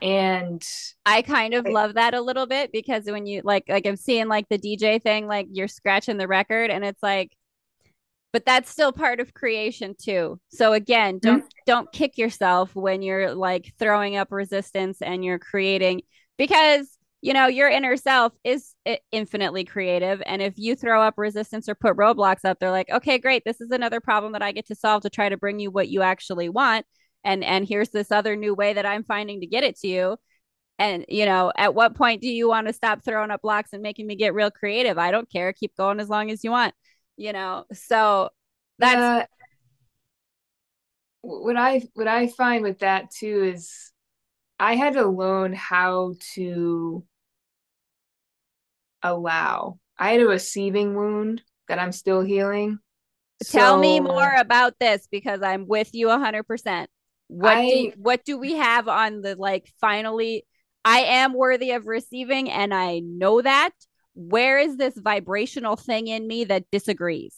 [0.00, 0.62] And
[1.04, 4.28] I kind of love that a little bit because when you like like I'm seeing
[4.28, 7.36] like the DJ thing, like you're scratching the record and it's like
[8.32, 10.40] but that's still part of creation too.
[10.48, 11.48] So again, don't mm-hmm.
[11.66, 16.02] don't kick yourself when you're like throwing up resistance and you're creating
[16.36, 16.88] because
[17.24, 18.74] you know, your inner self is
[19.10, 20.22] infinitely creative.
[20.26, 23.44] And if you throw up resistance or put roadblocks up, they're like, okay, great.
[23.46, 25.88] This is another problem that I get to solve to try to bring you what
[25.88, 26.84] you actually want.
[27.24, 30.18] And and here's this other new way that I'm finding to get it to you.
[30.78, 33.82] And you know, at what point do you want to stop throwing up blocks and
[33.82, 34.98] making me get real creative?
[34.98, 35.54] I don't care.
[35.54, 36.74] Keep going as long as you want.
[37.16, 38.28] You know, so
[38.78, 39.24] that's uh,
[41.22, 43.92] what I what I find with that too is
[44.60, 47.02] I had to learn how to
[49.04, 49.78] allow.
[49.98, 52.78] I had a receiving wound that I'm still healing.
[53.44, 56.86] Tell so, me more about this because I'm with you 100%.
[57.28, 60.44] What I, do what do we have on the like finally
[60.84, 63.70] I am worthy of receiving and I know that.
[64.14, 67.36] Where is this vibrational thing in me that disagrees?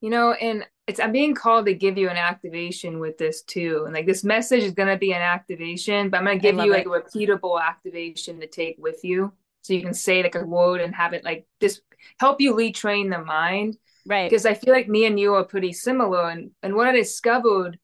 [0.00, 3.82] You know, and it's I'm being called to give you an activation with this too.
[3.84, 6.86] And like this message is gonna be an activation, but I'm gonna give you like
[6.86, 9.32] a repeatable activation to take with you
[9.66, 11.80] so you can say like a word and have it like this
[12.20, 13.76] help you retrain the mind
[14.06, 16.92] right because i feel like me and you are pretty similar and and what i
[16.92, 17.78] discovered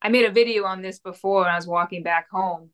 [0.00, 2.70] i made a video on this before when i was walking back home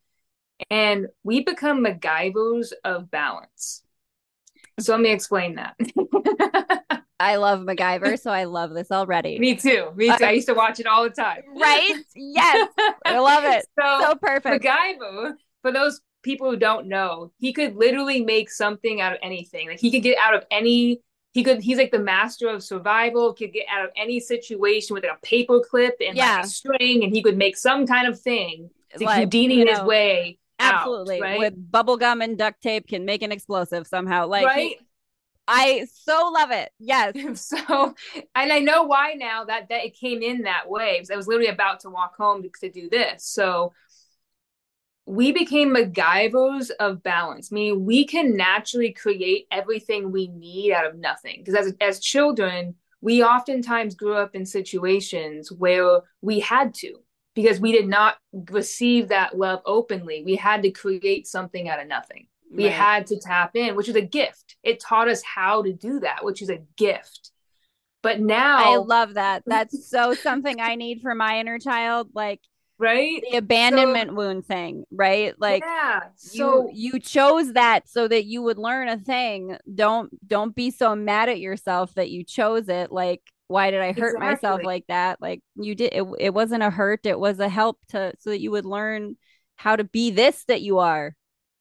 [0.70, 3.82] and we become MacGyvers of balance
[4.78, 5.74] so let me explain that
[7.20, 9.40] I love MacGyver, so I love this already.
[9.40, 9.90] Me too.
[9.96, 10.24] Me too.
[10.24, 11.42] Uh, I used to watch it all the time.
[11.56, 11.96] Right?
[12.14, 12.68] Yes.
[13.04, 13.66] I love it.
[13.80, 14.64] So, so perfect.
[14.64, 19.68] MacGyver, for those people who don't know, he could literally make something out of anything.
[19.68, 21.00] Like he could get out of any
[21.32, 25.04] he could he's like the master of survival, could get out of any situation with
[25.04, 26.36] like a paper clip and yeah.
[26.36, 29.64] like a string, and he could make some kind of thing to like, Houdini you
[29.64, 30.38] know, his way.
[30.58, 31.18] Absolutely.
[31.18, 31.38] Out, right?
[31.38, 34.26] With bubble gum and duct tape can make an explosive somehow.
[34.26, 34.76] Like right?
[35.46, 36.70] I so love it.
[36.78, 37.14] Yes.
[37.34, 37.94] So,
[38.34, 41.02] and I know why now that that it came in that way.
[41.10, 43.24] I was literally about to walk home to, to do this.
[43.24, 43.72] So,
[45.08, 50.98] we became MacGyvers of balance, meaning we can naturally create everything we need out of
[50.98, 51.42] nothing.
[51.42, 56.96] Because as, as children, we oftentimes grew up in situations where we had to,
[57.34, 58.16] because we did not
[58.50, 60.24] receive that love openly.
[60.26, 62.26] We had to create something out of nothing.
[62.52, 62.72] We right.
[62.74, 64.56] had to tap in, which is a gift.
[64.62, 67.30] It taught us how to do that, which is a gift.
[68.02, 69.42] But now I love that.
[69.46, 72.10] That's so something I need for my inner child.
[72.14, 72.40] Like,
[72.78, 73.22] right?
[73.30, 75.34] The abandonment so, wound thing right?
[75.38, 79.56] Like yeah so you, you chose that so that you would learn a thing.
[79.74, 82.92] Don't don't be so mad at yourself that you chose it.
[82.92, 84.20] Like why did i hurt exactly.
[84.20, 85.20] myself like that?
[85.20, 88.40] Like you did it, it wasn't a hurt it was a help to so that
[88.40, 89.16] you would learn
[89.56, 91.14] how to be this that you are.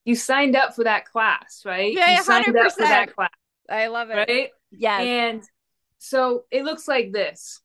[0.06, 1.94] You signed up for that class right?
[1.94, 2.24] Yeah, you 100%.
[2.24, 3.30] signed up for that class
[3.70, 4.16] i love it.
[4.16, 4.50] right?
[4.72, 5.44] Yeah and
[5.98, 7.62] so it looks like this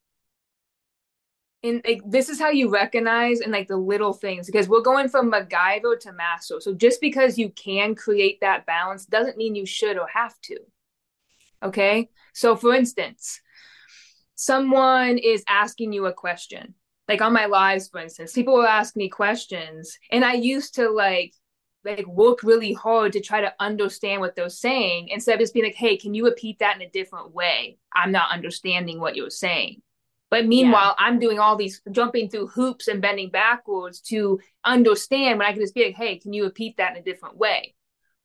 [1.63, 5.07] and like this is how you recognize and like the little things because we're going
[5.07, 6.59] from MacGyver to master.
[6.59, 10.57] So just because you can create that balance doesn't mean you should or have to.
[11.63, 12.09] Okay.
[12.33, 13.39] So for instance,
[14.35, 16.75] someone is asking you a question.
[17.07, 20.89] Like on my lives, for instance, people will ask me questions, and I used to
[20.89, 21.33] like
[21.85, 25.65] like work really hard to try to understand what they're saying instead of just being
[25.65, 27.77] like, hey, can you repeat that in a different way?
[27.93, 29.81] I'm not understanding what you're saying
[30.33, 31.05] but meanwhile, yeah.
[31.05, 35.61] I'm doing all these jumping through hoops and bending backwards to understand when I can
[35.61, 37.75] just be like, hey, can you repeat that in a different way?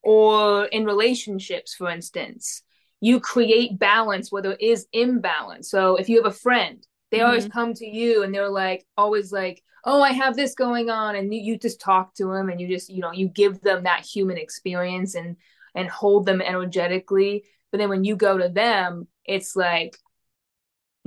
[0.03, 2.63] Or in relationships, for instance,
[3.03, 5.71] you create balance where there is imbalance.
[5.71, 7.27] So if you have a friend, they mm-hmm.
[7.27, 11.15] always come to you and they're like, always like, oh, I have this going on.
[11.15, 13.83] And you, you just talk to them and you just, you know, you give them
[13.83, 15.37] that human experience and,
[15.75, 17.45] and hold them energetically.
[17.71, 19.99] But then when you go to them, it's like,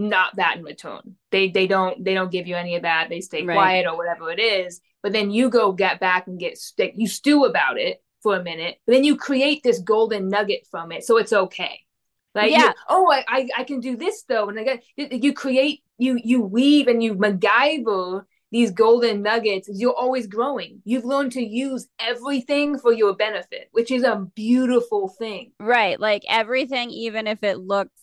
[0.09, 1.15] not that in return.
[1.31, 3.09] They they don't they don't give you any of that.
[3.09, 3.55] They stay right.
[3.55, 4.81] quiet or whatever it is.
[5.03, 8.43] But then you go get back and get st- you stew about it for a
[8.43, 8.77] minute.
[8.85, 11.81] But then you create this golden nugget from it, so it's okay.
[12.33, 12.67] Like yeah.
[12.67, 16.19] You, oh, I, I I can do this though, and I got you create you
[16.23, 19.69] you weave and you MacGyver these golden nuggets.
[19.71, 20.81] You're always growing.
[20.83, 25.53] You've learned to use everything for your benefit, which is a beautiful thing.
[25.59, 27.93] Right, like everything, even if it looks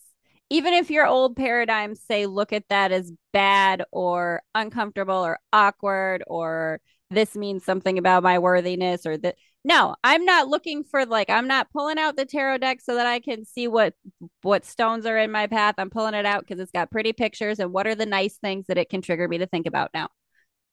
[0.49, 6.23] even if your old paradigms say look at that as bad or uncomfortable or awkward
[6.27, 6.81] or
[7.11, 11.47] this means something about my worthiness or that no i'm not looking for like i'm
[11.47, 13.93] not pulling out the tarot deck so that i can see what
[14.41, 15.75] what stones are in my path.
[15.77, 18.65] I'm pulling it out because it's got pretty pictures and what are the nice things
[18.67, 20.09] that it can trigger me to think about now?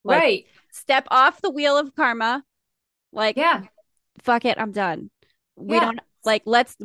[0.04, 0.46] Like, right.
[0.72, 2.44] step off the wheel of karma.
[3.12, 3.62] Like yeah.
[4.22, 5.10] fuck it i'm done.
[5.56, 5.86] We yeah.
[5.86, 6.76] don't like let's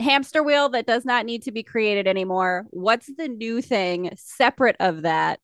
[0.00, 4.76] hamster wheel that does not need to be created anymore what's the new thing separate
[4.80, 5.40] of that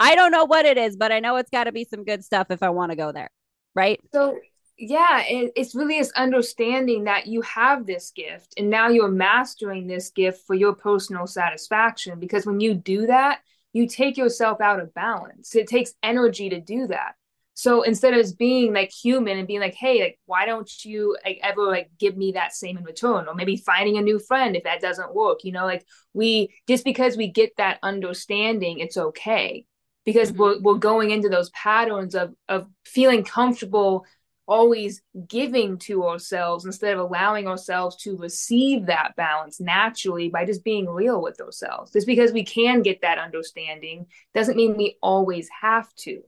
[0.00, 2.24] i don't know what it is but i know it's got to be some good
[2.24, 3.30] stuff if i want to go there
[3.74, 4.38] right so
[4.78, 9.86] yeah, it, it's really this understanding that you have this gift and now you're mastering
[9.86, 12.18] this gift for your personal satisfaction.
[12.18, 13.40] Because when you do that,
[13.72, 15.54] you take yourself out of balance.
[15.54, 17.14] It takes energy to do that.
[17.54, 21.38] So instead of being like human and being like, hey, like, why don't you like
[21.42, 23.28] ever like give me that same in return?
[23.28, 25.84] Or maybe finding a new friend if that doesn't work, you know, like
[26.14, 29.66] we just because we get that understanding, it's okay.
[30.04, 30.40] Because mm-hmm.
[30.40, 34.06] we're we're going into those patterns of of feeling comfortable
[34.46, 40.64] always giving to ourselves instead of allowing ourselves to receive that balance naturally by just
[40.64, 41.92] being real with ourselves.
[41.92, 46.22] Just because we can get that understanding doesn't mean we always have to.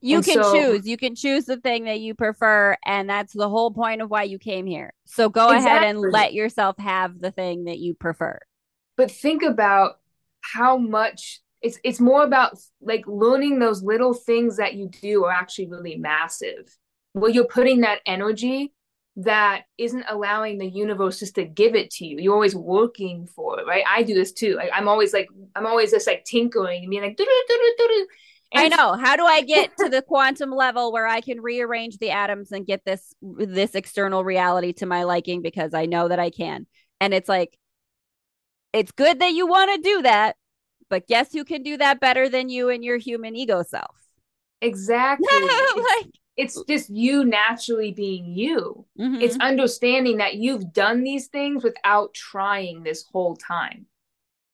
[0.00, 0.86] You and can so, choose.
[0.86, 2.76] You can choose the thing that you prefer.
[2.84, 4.92] And that's the whole point of why you came here.
[5.06, 5.70] So go exactly.
[5.70, 8.38] ahead and let yourself have the thing that you prefer.
[8.96, 9.98] But think about
[10.40, 15.32] how much it's it's more about like learning those little things that you do are
[15.32, 16.76] actually really massive
[17.14, 18.72] well you're putting that energy
[19.14, 23.60] that isn't allowing the universe just to give it to you you're always working for
[23.60, 26.82] it right i do this too like, i'm always like i'm always just like tinkering
[26.82, 27.16] and being like
[28.54, 28.94] I know.
[28.94, 32.66] How do I get to the quantum level where I can rearrange the atoms and
[32.66, 36.66] get this this external reality to my liking because I know that I can.
[37.00, 37.56] And it's like
[38.72, 40.36] it's good that you want to do that,
[40.88, 43.96] but guess who can do that better than you and your human ego self?
[44.60, 45.26] Exactly.
[45.76, 48.86] like it's just you naturally being you.
[48.98, 49.20] Mm-hmm.
[49.20, 53.86] It's understanding that you've done these things without trying this whole time.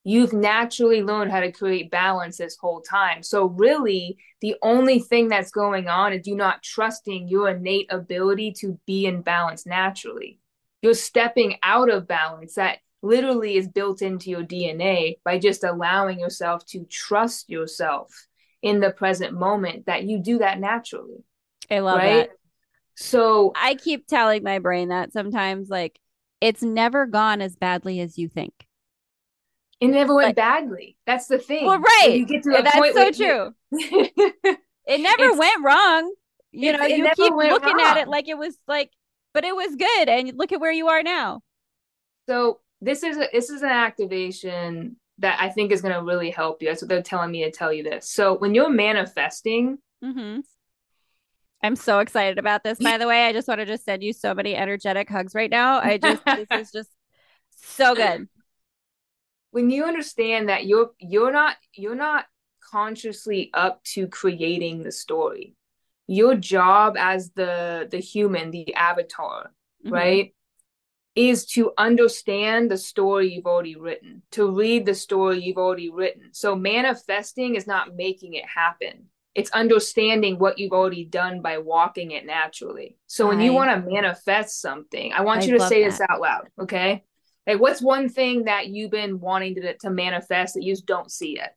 [0.08, 3.22] You've naturally learned how to create balance this whole time.
[3.22, 8.52] So, really, the only thing that's going on is you not trusting your innate ability
[8.60, 10.40] to be in balance naturally.
[10.80, 16.20] You're stepping out of balance that literally is built into your DNA by just allowing
[16.20, 18.28] yourself to trust yourself
[18.62, 21.22] in the present moment that you do that naturally.
[21.70, 22.30] I love right?
[22.30, 22.30] that.
[22.94, 26.00] So I keep telling my brain that sometimes, like,
[26.40, 28.67] it's never gone as badly as you think.
[29.80, 30.96] It never went badly.
[31.06, 31.66] That's the thing.
[31.66, 32.14] Well, right.
[32.14, 33.54] you get to the That's point so true.
[33.70, 34.08] You...
[34.86, 36.12] it never it's, went wrong.
[36.50, 37.86] You know, you keep looking wrong.
[37.86, 38.90] at it like it was like,
[39.34, 40.08] but it was good.
[40.08, 41.42] And look at where you are now.
[42.28, 46.30] So this is a, this is an activation that I think is going to really
[46.30, 46.68] help you.
[46.68, 48.10] That's what they're telling me to tell you this.
[48.10, 50.40] So when you're manifesting, mm-hmm.
[51.62, 52.78] I'm so excited about this.
[52.78, 55.50] By the way, I just want to just send you so many energetic hugs right
[55.50, 55.80] now.
[55.80, 56.90] I just this is just
[57.56, 58.28] so good.
[59.50, 62.26] When you understand that you're you're not you're not
[62.70, 65.54] consciously up to creating the story.
[66.06, 69.52] Your job as the the human, the avatar,
[69.84, 69.92] mm-hmm.
[69.92, 70.34] right?
[71.14, 76.28] Is to understand the story you've already written, to read the story you've already written.
[76.32, 79.08] So manifesting is not making it happen
[79.38, 82.96] it's understanding what you've already done by walking it naturally.
[83.06, 85.90] So when I, you want to manifest something, I want I you to say that.
[85.90, 87.04] this out loud, okay?
[87.48, 91.10] Like what's one thing that you've been wanting to to manifest that you just don't
[91.10, 91.50] see it?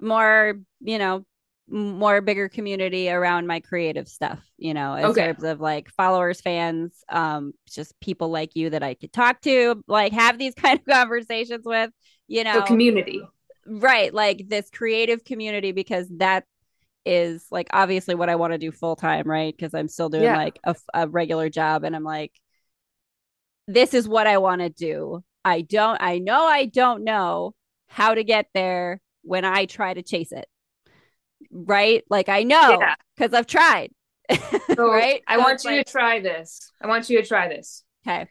[0.00, 1.24] More, you know,
[1.68, 5.26] more bigger community around my creative stuff, you know, in okay.
[5.26, 9.82] terms of like followers, fans, um, just people like you that I could talk to,
[9.86, 11.90] like have these kind of conversations with,
[12.26, 13.22] you know, so community.
[13.64, 16.44] Right, like this creative community because that
[17.06, 19.54] is like obviously what I want to do full time, right?
[19.56, 20.36] Because I'm still doing yeah.
[20.36, 22.32] like a, a regular job, and I'm like,
[23.66, 25.22] this is what I want to do.
[25.44, 27.54] I don't, I know I don't know
[27.88, 30.46] how to get there when I try to chase it,
[31.50, 32.04] right?
[32.08, 32.80] Like I know
[33.16, 33.38] because yeah.
[33.38, 33.90] I've tried,
[34.74, 35.22] so right?
[35.26, 36.70] I so want you like, to try this.
[36.80, 37.84] I want you to try this.
[38.06, 38.28] Okay.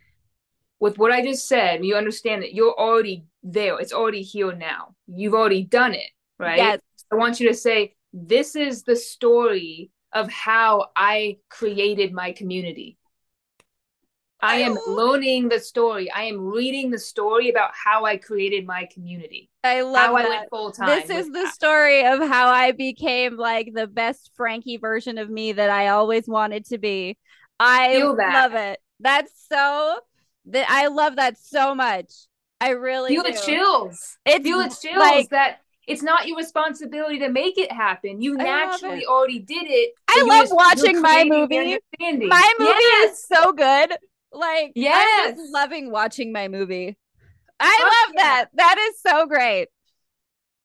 [0.80, 3.80] With what I just said, you understand that you're already there.
[3.80, 4.96] It's already here now.
[5.08, 6.58] You've already done it, right?
[6.58, 6.80] Yes.
[7.12, 12.98] I want you to say, this is the story of how I created my community.
[14.42, 16.12] I am learning the story.
[16.12, 19.50] I am reading the story about how I created my community.
[19.64, 20.26] I love how that.
[20.26, 20.88] I went full time.
[20.88, 21.54] This is the that.
[21.54, 26.28] story of how I became like the best Frankie version of me that I always
[26.28, 27.18] wanted to be.
[27.60, 28.80] I love it.
[29.00, 30.00] That's so
[30.48, 32.12] that I love that so much.
[32.60, 33.32] I really feel do.
[33.32, 34.18] the chills.
[34.26, 38.22] It's feel the chills like, that it's not your responsibility to make it happen.
[38.22, 39.94] You naturally already did it.
[40.08, 41.78] I love just, watching my movie.
[42.00, 43.14] My movie yes.
[43.14, 43.98] is so good.
[44.32, 45.38] Like, yes.
[45.38, 46.98] I'm loving watching my movie.
[47.60, 48.24] I Fuck love yeah.
[48.24, 48.50] that.
[48.56, 49.68] That is so great.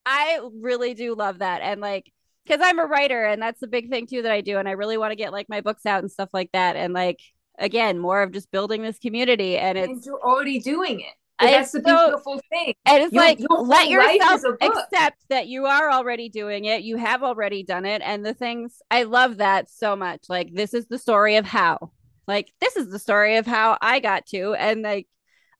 [0.06, 1.62] I really do love that.
[1.62, 2.12] And like,
[2.44, 4.58] because I'm a writer and that's the big thing too that I do.
[4.58, 6.76] And I really want to get like my books out and stuff like that.
[6.76, 7.18] And like,
[7.58, 9.58] again, more of just building this community.
[9.58, 12.74] And it's and you're already doing it Like, that's the so, beautiful thing.
[12.86, 16.82] And it's your, like your let yourself accept that you are already doing it.
[16.82, 18.00] You have already done it.
[18.02, 20.26] And the things I love that so much.
[20.28, 21.90] Like this is the story of how.
[22.26, 24.54] Like this is the story of how I got to.
[24.54, 25.06] And like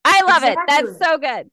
[0.05, 0.63] I love exactly.
[0.63, 0.67] it.
[0.67, 1.51] That's so good.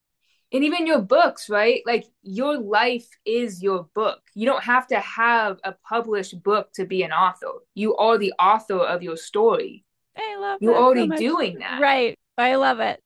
[0.51, 1.81] And even your books, right?
[1.85, 4.21] Like your life is your book.
[4.35, 7.51] You don't have to have a published book to be an author.
[7.73, 9.83] You are the author of your story.
[10.15, 11.81] I love You're already so doing that.
[11.81, 12.19] Right.
[12.37, 12.99] I love it.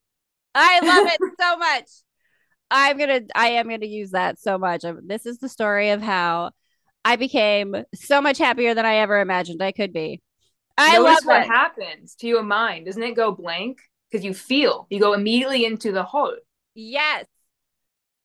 [0.53, 1.89] I love it so much.
[2.70, 4.84] I'm gonna I am gonna use that so much.
[4.84, 6.51] Um, this is the story of how
[7.05, 10.22] I became so much happier than I ever imagined I could be.
[10.78, 11.48] I Notice love what it.
[11.48, 12.86] happens to your mind.
[12.86, 13.80] Doesn't it go blank?
[14.10, 16.36] Because you feel you go immediately into the hole.
[16.76, 17.26] Yes.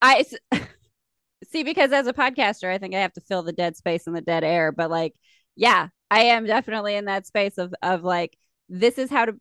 [0.01, 0.25] I
[1.51, 4.17] see because as a podcaster, I think I have to fill the dead space and
[4.17, 4.73] the dead air.
[4.73, 5.15] But like,
[5.57, 8.37] yeah, I am definitely in that space of of like
[8.69, 9.35] this is how to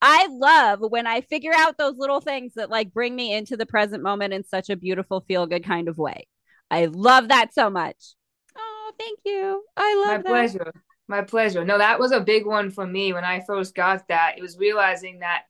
[0.00, 3.66] I love when I figure out those little things that like bring me into the
[3.66, 6.26] present moment in such a beautiful, feel good kind of way.
[6.70, 8.14] I love that so much.
[8.56, 9.62] Oh, thank you.
[9.76, 10.26] I love My that.
[10.26, 10.72] pleasure.
[11.08, 11.64] My pleasure.
[11.64, 14.34] No, that was a big one for me when I first got that.
[14.38, 15.42] It was realizing that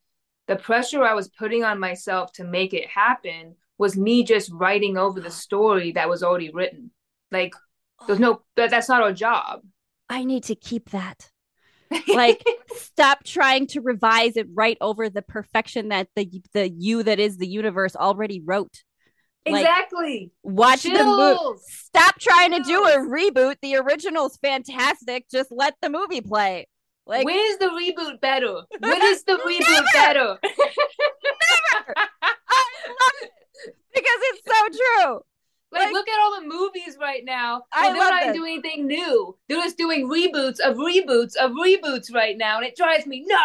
[0.48, 4.96] the pressure I was putting on myself to make it happen was me just writing
[4.96, 6.90] over the story that was already written.
[7.30, 7.54] Like
[8.06, 9.60] there's no that, that's not our job.
[10.08, 11.30] I need to keep that
[12.08, 12.44] like
[12.74, 17.36] stop trying to revise it right over the perfection that the the you that is
[17.36, 18.82] the universe already wrote
[19.46, 20.30] like, exactly.
[20.42, 20.98] watch Chills.
[20.98, 22.66] the movie stop trying Chills.
[22.66, 23.56] to do a reboot.
[23.62, 25.28] The original's fantastic.
[25.30, 26.68] Just let the movie play.
[27.06, 28.62] Like when is the reboot better?
[28.78, 30.38] When is the reboot better?
[30.44, 31.94] Never!
[31.96, 33.30] I love it
[33.92, 35.24] because it's so true
[35.72, 37.62] like, like, look at all the movies right now.
[37.72, 39.36] I they're not doing anything new.
[39.48, 43.42] They're just doing reboots of reboots of reboots right now, and it drives me nuts.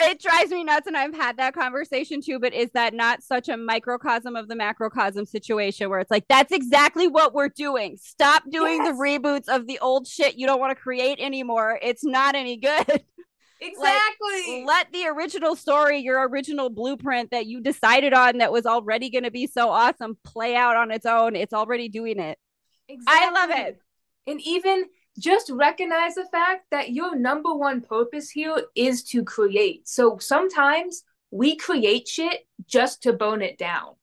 [0.00, 2.38] It drives me nuts, and I've had that conversation too.
[2.38, 6.52] But is that not such a microcosm of the macrocosm situation where it's like that's
[6.52, 7.96] exactly what we're doing?
[8.00, 8.88] Stop doing yes.
[8.88, 11.78] the reboots of the old shit you don't want to create anymore.
[11.82, 13.04] It's not any good.
[13.60, 14.64] Exactly.
[14.64, 19.10] Like, let the original story, your original blueprint that you decided on that was already
[19.10, 21.34] going to be so awesome, play out on its own.
[21.36, 22.38] It's already doing it.
[22.88, 23.26] Exactly.
[23.26, 23.80] I love it.
[24.26, 24.84] And even
[25.18, 29.88] just recognize the fact that your number one purpose here is to create.
[29.88, 33.94] So sometimes we create shit just to bone it down,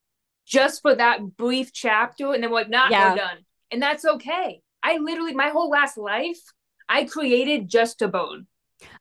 [0.46, 2.34] just for that brief chapter.
[2.34, 3.12] And then we're like, not yeah.
[3.12, 3.38] we're done.
[3.72, 4.62] And that's okay.
[4.82, 6.40] I literally, my whole last life,
[6.90, 8.48] I created just to bone.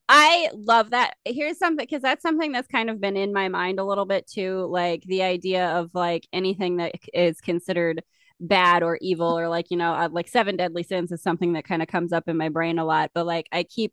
[0.09, 1.15] I love that.
[1.25, 4.27] Here's something because that's something that's kind of been in my mind a little bit
[4.27, 4.67] too.
[4.71, 8.03] Like the idea of like anything that is considered
[8.41, 11.65] bad or evil or like, you know, uh, like seven deadly sins is something that
[11.65, 13.11] kind of comes up in my brain a lot.
[13.15, 13.93] But like I keep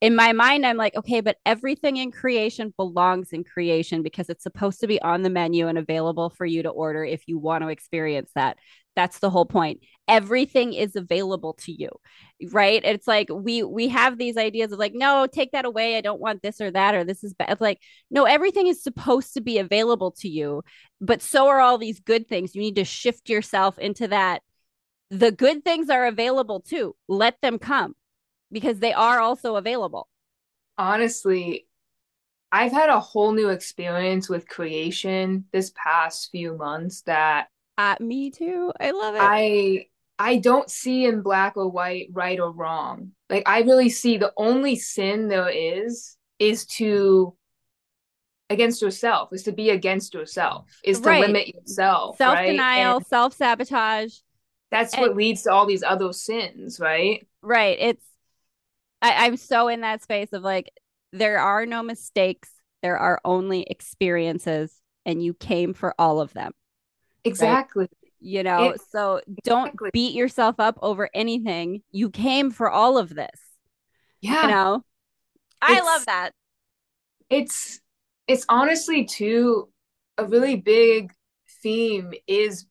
[0.00, 4.44] in my mind, I'm like, okay, but everything in creation belongs in creation because it's
[4.44, 7.62] supposed to be on the menu and available for you to order if you want
[7.62, 8.58] to experience that.
[8.94, 9.80] That's the whole point.
[10.06, 11.90] Everything is available to you,
[12.52, 12.80] right?
[12.84, 15.96] It's like we we have these ideas of like, no, take that away.
[15.96, 17.50] I don't want this or that or this is bad.
[17.50, 17.80] It's like,
[18.10, 20.62] no, everything is supposed to be available to you,
[21.00, 22.54] but so are all these good things.
[22.54, 24.42] You need to shift yourself into that.
[25.10, 26.94] The good things are available too.
[27.08, 27.94] Let them come
[28.50, 30.08] because they are also available.
[30.76, 31.66] Honestly,
[32.50, 38.30] I've had a whole new experience with creation this past few months that uh, me
[38.30, 38.72] too.
[38.80, 39.20] I love it.
[39.22, 39.86] I
[40.18, 43.12] I don't see in black or white right or wrong.
[43.30, 47.34] Like I really see the only sin there is is to
[48.50, 52.16] against yourself, is to be against yourself, is to limit yourself.
[52.16, 53.06] Self-denial, right?
[53.06, 54.14] self-sabotage.
[54.70, 57.26] That's and, what leads to all these other sins, right?
[57.42, 57.76] Right.
[57.78, 58.04] It's
[59.00, 60.70] I, I'm so in that space of like
[61.12, 62.50] there are no mistakes,
[62.82, 64.72] there are only experiences,
[65.06, 66.52] and you came for all of them.
[67.24, 67.82] Exactly.
[67.82, 68.12] Right?
[68.20, 69.90] You know, it, so don't exactly.
[69.92, 71.82] beat yourself up over anything.
[71.92, 73.40] You came for all of this.
[74.20, 74.42] Yeah.
[74.42, 74.84] You know,
[75.62, 76.32] I love that.
[77.30, 77.80] It's,
[78.26, 79.68] it's honestly too
[80.16, 81.12] a really big
[81.62, 82.66] theme is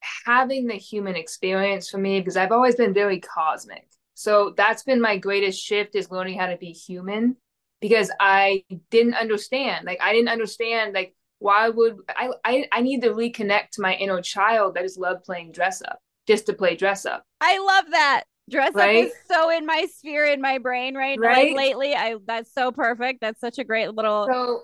[0.00, 3.88] having the human experience for me because I've always been very cosmic.
[4.18, 7.36] So that's been my greatest shift is learning how to be human
[7.80, 9.86] because I didn't understand.
[9.86, 13.94] Like I didn't understand like why would I, I I need to reconnect to my
[13.94, 17.22] inner child that just loved playing dress up just to play dress up.
[17.40, 18.24] I love that.
[18.50, 19.04] Dress right?
[19.04, 21.54] up is so in my sphere in my brain right, right?
[21.54, 21.94] Like lately.
[21.94, 23.20] I that's so perfect.
[23.20, 24.62] That's such a great little so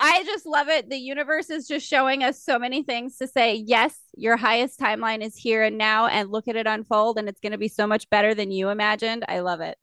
[0.00, 0.90] I just love it.
[0.90, 5.22] The universe is just showing us so many things to say, yes, your highest timeline
[5.22, 7.86] is here and now, and look at it unfold, and it's going to be so
[7.86, 9.24] much better than you imagined.
[9.28, 9.78] I love it.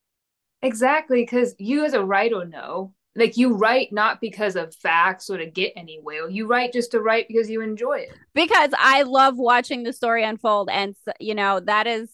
[0.61, 1.23] Exactly.
[1.23, 5.45] Because you, as a writer, know like you write not because of facts or to
[5.45, 6.29] get anywhere.
[6.29, 8.13] You write just to write because you enjoy it.
[8.33, 10.69] Because I love watching the story unfold.
[10.71, 12.09] And, you know, that is,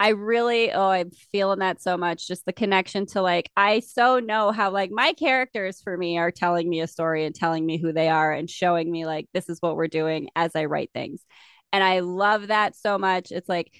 [0.00, 2.26] I really, oh, I'm feeling that so much.
[2.26, 6.30] Just the connection to like, I so know how like my characters for me are
[6.30, 9.50] telling me a story and telling me who they are and showing me like, this
[9.50, 11.22] is what we're doing as I write things.
[11.70, 13.30] And I love that so much.
[13.30, 13.72] It's like,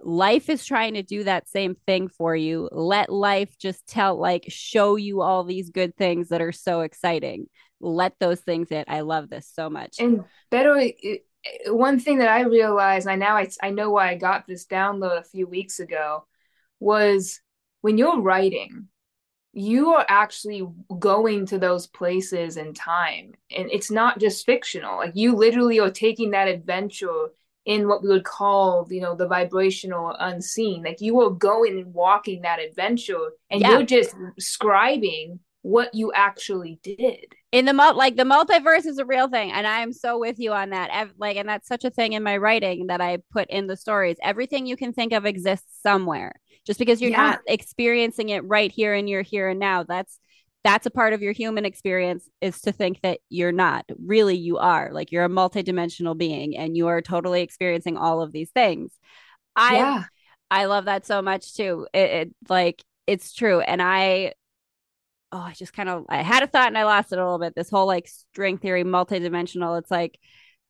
[0.00, 2.70] life is trying to do that same thing for you.
[2.72, 7.46] Let life just tell, like, show you all these good things that are so exciting.
[7.80, 8.84] Let those things in.
[8.88, 9.96] I love this so much.
[9.98, 10.90] And better,
[11.66, 15.18] one thing that I realized, I now I, I know why I got this download
[15.18, 16.26] a few weeks ago,
[16.80, 17.40] was
[17.80, 18.88] when you're writing,
[19.52, 20.66] you are actually
[20.98, 23.32] going to those places in time.
[23.56, 24.98] And it's not just fictional.
[24.98, 27.28] Like you literally are taking that adventure
[27.64, 30.82] in what we would call, you know, the vibrational unseen.
[30.84, 33.72] Like you are going and walking that adventure and yeah.
[33.72, 37.34] you're just scribing what you actually did.
[37.50, 40.38] In the mul- like the multiverse is a real thing and I am so with
[40.38, 41.10] you on that.
[41.18, 44.16] like and that's such a thing in my writing that I put in the stories.
[44.22, 46.34] Everything you can think of exists somewhere.
[46.64, 47.30] Just because you're yeah.
[47.30, 50.20] not experiencing it right here and you're here and now, that's
[50.62, 54.58] that's a part of your human experience is to think that you're not really you
[54.58, 58.90] are like you're a multidimensional being and you are totally experiencing all of these things
[59.54, 60.04] i yeah.
[60.50, 64.32] i love that so much too it, it like it's true and i
[65.32, 67.38] oh i just kind of i had a thought and i lost it a little
[67.38, 70.18] bit this whole like string theory multidimensional it's like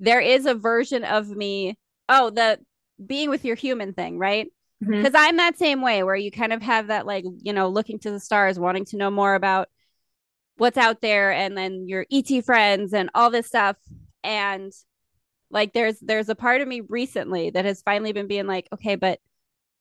[0.00, 1.78] there is a version of me
[2.09, 2.59] oh the
[3.04, 4.48] being with your human thing right
[4.80, 5.16] because mm-hmm.
[5.16, 8.11] i'm that same way where you kind of have that like you know looking to
[8.11, 9.68] the stars wanting to know more about
[10.57, 13.76] what's out there and then your ET friends and all this stuff.
[14.24, 14.72] And
[15.50, 18.96] like there's there's a part of me recently that has finally been being like, okay,
[18.96, 19.20] but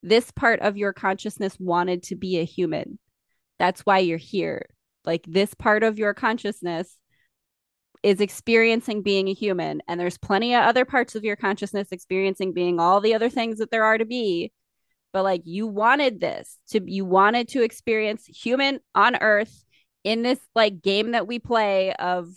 [0.04, 3.00] this part of your consciousness wanted to be a human.
[3.60, 4.70] That's why you're here.
[5.06, 6.98] Like this part of your consciousness
[8.04, 12.54] is experiencing being a human and there's plenty of other parts of your consciousness experiencing
[12.54, 14.52] being all the other things that there are to be
[15.12, 19.66] but like you wanted this to you wanted to experience human on earth
[20.04, 22.30] in this like game that we play of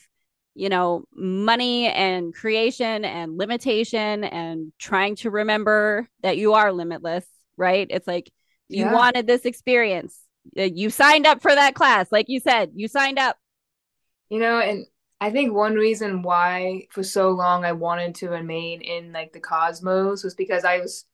[0.54, 7.26] you know money and creation and limitation and trying to remember that you are limitless
[7.58, 8.32] right it's like
[8.68, 8.92] you yeah.
[8.94, 10.18] wanted this experience
[10.56, 13.36] Uh, you signed up for that class like you said you signed up
[14.28, 14.86] you know and
[15.20, 19.40] i think one reason why for so long i wanted to remain in like the
[19.40, 21.04] cosmos was because i was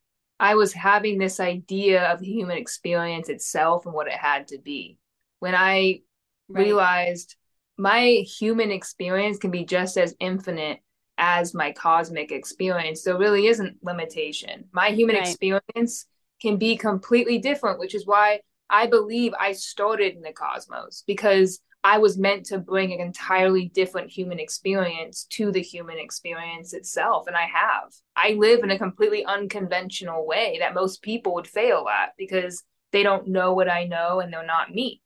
[0.40, 4.58] i was having this idea of the human experience itself and what it had to
[4.58, 4.98] be
[5.40, 6.00] when i
[6.48, 6.64] right.
[6.64, 7.36] realized
[7.76, 10.80] my human experience can be just as infinite
[11.18, 13.02] as my cosmic experience.
[13.02, 14.64] There really isn't limitation.
[14.72, 15.26] My human right.
[15.26, 16.06] experience
[16.40, 18.40] can be completely different, which is why
[18.70, 23.68] I believe I started in the cosmos because I was meant to bring an entirely
[23.68, 27.26] different human experience to the human experience itself.
[27.26, 27.92] And I have.
[28.16, 33.02] I live in a completely unconventional way that most people would fail at because they
[33.02, 35.02] don't know what I know and they're not me.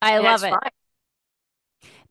[0.00, 0.50] I love it.
[0.50, 0.70] Fine.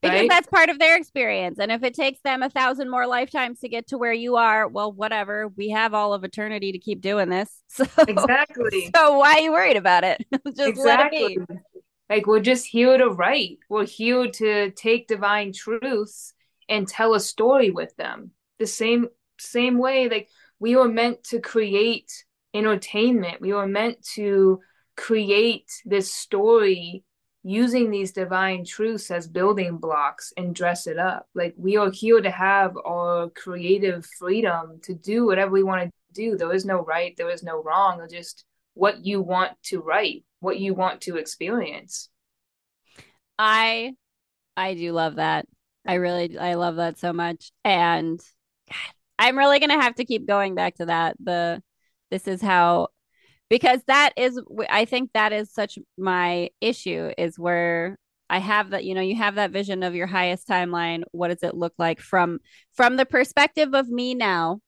[0.02, 0.28] Because right?
[0.28, 1.58] that's part of their experience.
[1.58, 4.68] And if it takes them a thousand more lifetimes to get to where you are,
[4.68, 5.48] well, whatever.
[5.56, 7.50] We have all of eternity to keep doing this.
[7.68, 8.90] So, exactly.
[8.94, 10.24] So why are you worried about it?
[10.56, 11.20] just exactly.
[11.20, 11.54] let it be.
[12.08, 13.58] Like we're just here to write.
[13.68, 16.32] We're here to take divine truths
[16.68, 18.30] and tell a story with them.
[18.58, 20.28] The same same way, like
[20.58, 22.24] we were meant to create
[22.54, 23.40] entertainment.
[23.40, 24.60] We were meant to
[24.96, 27.04] create this story
[27.46, 31.28] using these divine truths as building blocks and dress it up.
[31.32, 35.92] Like we are here to have our creative freedom to do whatever we want to
[36.12, 36.36] do.
[36.36, 38.04] There is no right, there is no wrong.
[38.10, 38.44] Just
[38.74, 42.08] what you want to write, what you want to experience.
[43.38, 43.92] I
[44.56, 45.46] I do love that.
[45.86, 47.52] I really I love that so much.
[47.64, 48.20] And
[49.20, 51.16] I'm really gonna have to keep going back to that.
[51.20, 51.62] The
[52.10, 52.88] this is how
[53.48, 57.96] because that is i think that is such my issue is where
[58.28, 61.02] i have that you know you have that vision of your highest timeline.
[61.12, 62.40] What does it look like from
[62.74, 64.60] from the perspective of me now?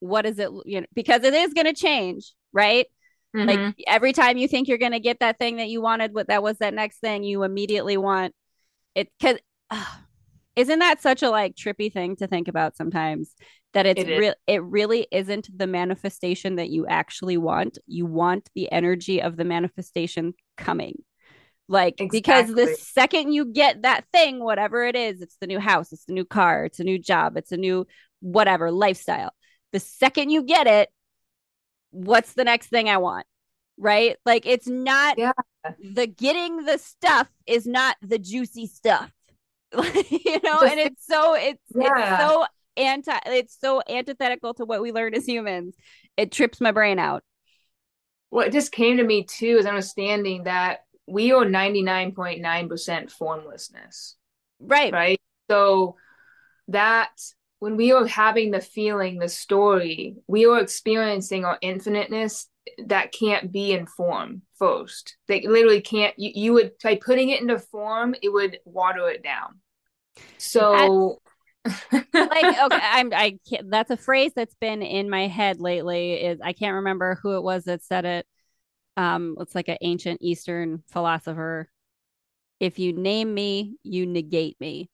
[0.00, 2.86] What is it you know because it is going to change right?
[3.34, 3.48] Mm-hmm.
[3.48, 6.28] like every time you think you're going to get that thing that you wanted what
[6.28, 8.34] that was that next thing you immediately want
[8.94, 9.38] it because
[10.56, 13.34] isn't that such a like trippy thing to think about sometimes?
[13.74, 17.78] That it's it real it really isn't the manifestation that you actually want.
[17.86, 21.02] You want the energy of the manifestation coming.
[21.68, 22.20] Like exactly.
[22.20, 26.04] because the second you get that thing whatever it is it's the new house it's
[26.04, 27.86] the new car it's a new job it's a new
[28.20, 29.32] whatever lifestyle.
[29.72, 30.88] The second you get it
[31.90, 33.26] what's the next thing i want?
[33.78, 34.16] Right?
[34.24, 35.32] Like it's not yeah.
[35.78, 39.10] the getting the stuff is not the juicy stuff.
[40.10, 41.88] you know, Just- and it's so it's Yeah.
[41.96, 42.46] it's so
[42.76, 45.74] anti it's so antithetical to what we learn as humans.
[46.16, 47.22] It trips my brain out.
[48.30, 54.16] what just came to me too is understanding that we are 99.9% formlessness,
[54.60, 54.92] Right.
[54.92, 55.20] right?
[55.48, 55.96] So
[56.68, 57.12] that
[57.60, 62.48] when we are having the feeling, the story, we are experiencing our infiniteness
[62.86, 65.16] that can't be in form first.
[65.28, 69.22] They literally can't, you, you would, by putting it into form, it would water it
[69.22, 69.60] down.
[70.38, 71.20] So,
[71.92, 76.38] like okay i'm i can't that's a phrase that's been in my head lately is
[76.40, 78.26] i can't remember who it was that said it.
[78.96, 81.68] Um it's like an ancient eastern philosopher.
[82.60, 84.90] If you name me you negate me.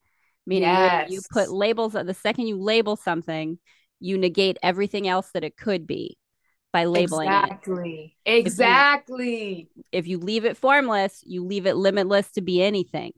[0.46, 3.58] Meaning when you put labels the second you label something
[4.00, 6.16] you negate everything else that it could be
[6.72, 9.68] by labeling it exactly, exactly.
[9.92, 13.12] if you leave it formless you leave it limitless to be anything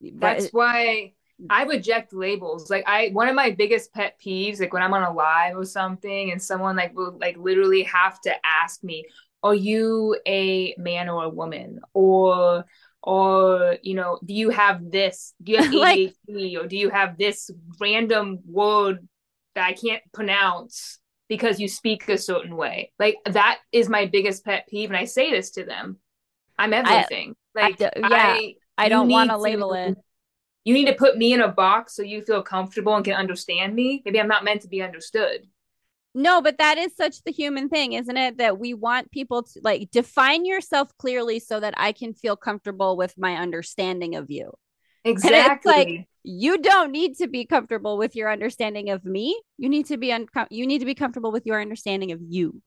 [0.00, 1.12] That's why
[1.50, 2.70] I reject labels.
[2.70, 5.64] Like I one of my biggest pet peeves, like when I'm on a live or
[5.64, 9.04] something and someone like will like literally have to ask me,
[9.42, 11.80] Are you a man or a woman?
[11.92, 12.64] Or
[13.02, 15.34] or you know, do you have this?
[15.42, 19.06] Do you have Like- ADHD or do you have this random word
[19.54, 22.92] that I can't pronounce because you speak a certain way?
[22.98, 24.90] Like that is my biggest pet peeve.
[24.90, 25.98] And I say this to them.
[26.58, 27.36] I'm everything.
[27.54, 28.08] like d- yeah.
[28.10, 29.96] I i don't want to label it
[30.64, 33.74] You need to put me in a box so you feel comfortable and can understand
[33.74, 34.02] me.
[34.04, 35.46] Maybe I'm not meant to be understood.
[36.14, 38.38] No, but that is such the human thing, isn't it?
[38.38, 42.96] That we want people to like define yourself clearly so that I can feel comfortable
[42.96, 44.52] with my understanding of you.
[45.06, 45.72] Exactly.
[45.72, 49.40] like- You don't need to be comfortable with your understanding of me.
[49.58, 52.60] You need to be un- you need to be comfortable with your understanding of you.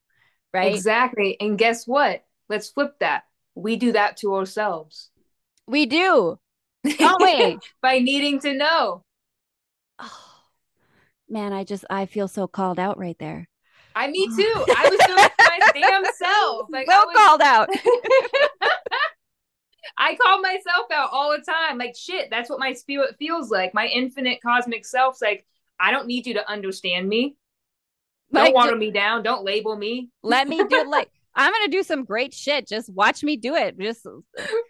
[0.54, 0.74] Right?
[0.74, 1.36] Exactly.
[1.40, 2.24] And guess what?
[2.48, 3.24] Let's flip that.
[3.56, 5.10] We do that to ourselves.
[5.68, 6.40] We do.
[6.98, 7.60] Don't we?
[7.82, 9.04] By needing to know.
[10.00, 10.36] Oh,
[11.30, 13.50] man, I just I feel so called out right there.
[13.96, 14.54] I me too.
[14.78, 16.68] I was doing my damn self.
[16.70, 17.70] Like well was- called out.
[19.98, 21.78] I call myself out all the time.
[21.78, 23.74] Like shit, that's what my spirit feels like.
[23.74, 25.46] My infinite cosmic self's like,
[25.80, 27.36] I don't need you to understand me.
[28.34, 29.24] Don't Like, water ju- me down.
[29.24, 30.10] Don't label me.
[30.24, 32.68] let me do like I'm gonna do some great shit.
[32.68, 33.80] Just watch me do it.
[33.80, 34.06] Just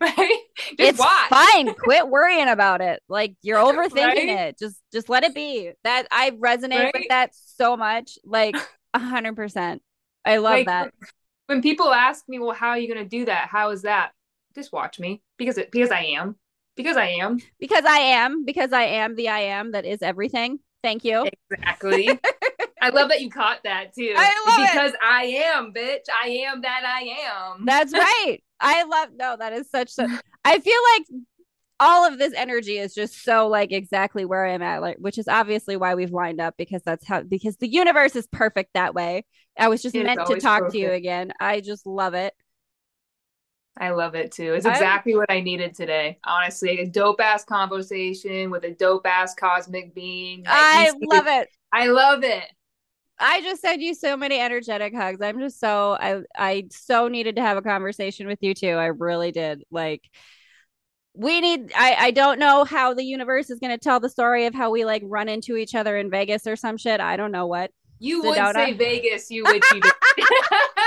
[0.02, 0.38] right?
[0.78, 1.30] Just it's watch.
[1.30, 1.74] fine.
[1.74, 3.02] Quit worrying about it.
[3.10, 4.30] Like you're overthinking Right?
[4.30, 4.60] it.
[4.60, 5.72] Just just let it be.
[5.84, 8.20] That I resonate with that so much.
[8.24, 8.56] Like
[8.94, 9.82] a hundred percent.
[10.26, 10.94] I love Like, that.
[11.48, 13.48] When people ask me, "Well, how are you going to do that?
[13.50, 14.12] How is that?"
[14.56, 16.36] Just watch me because it because I am
[16.76, 20.60] because I am Because I am, because I am the I am that is everything.
[20.82, 21.28] Thank you.
[21.52, 22.08] exactly.
[22.82, 24.14] I love that you caught that too.
[24.16, 24.72] I love it.
[24.72, 26.06] because I am, bitch.
[26.10, 27.66] I am that I am.
[27.66, 28.38] That's right.
[28.62, 29.92] I love no, that is such
[30.46, 31.24] I feel like
[31.82, 35.28] all of this energy is just so like exactly where I'm at, like which is
[35.28, 39.26] obviously why we've lined up because that's how because the universe is perfect that way.
[39.58, 41.34] I was just It meant to talk to you again.
[41.40, 42.34] I just love it.
[43.80, 44.54] I love it too.
[44.54, 46.20] It's I- exactly what I needed today.
[46.24, 50.44] Honestly, a dope ass conversation with a dope ass cosmic being.
[50.44, 51.50] Like, I love it.
[51.72, 52.46] I love it.
[53.20, 55.22] I just send you so many energetic hugs.
[55.22, 58.70] I'm just so I I so needed to have a conversation with you too.
[58.70, 59.64] I really did.
[59.72, 60.10] Like
[61.14, 64.46] we need I I don't know how the universe is going to tell the story
[64.46, 67.02] of how we like run into each other in Vegas or some shit.
[67.02, 67.72] I don't know what.
[68.00, 69.82] You would say Vegas, you would you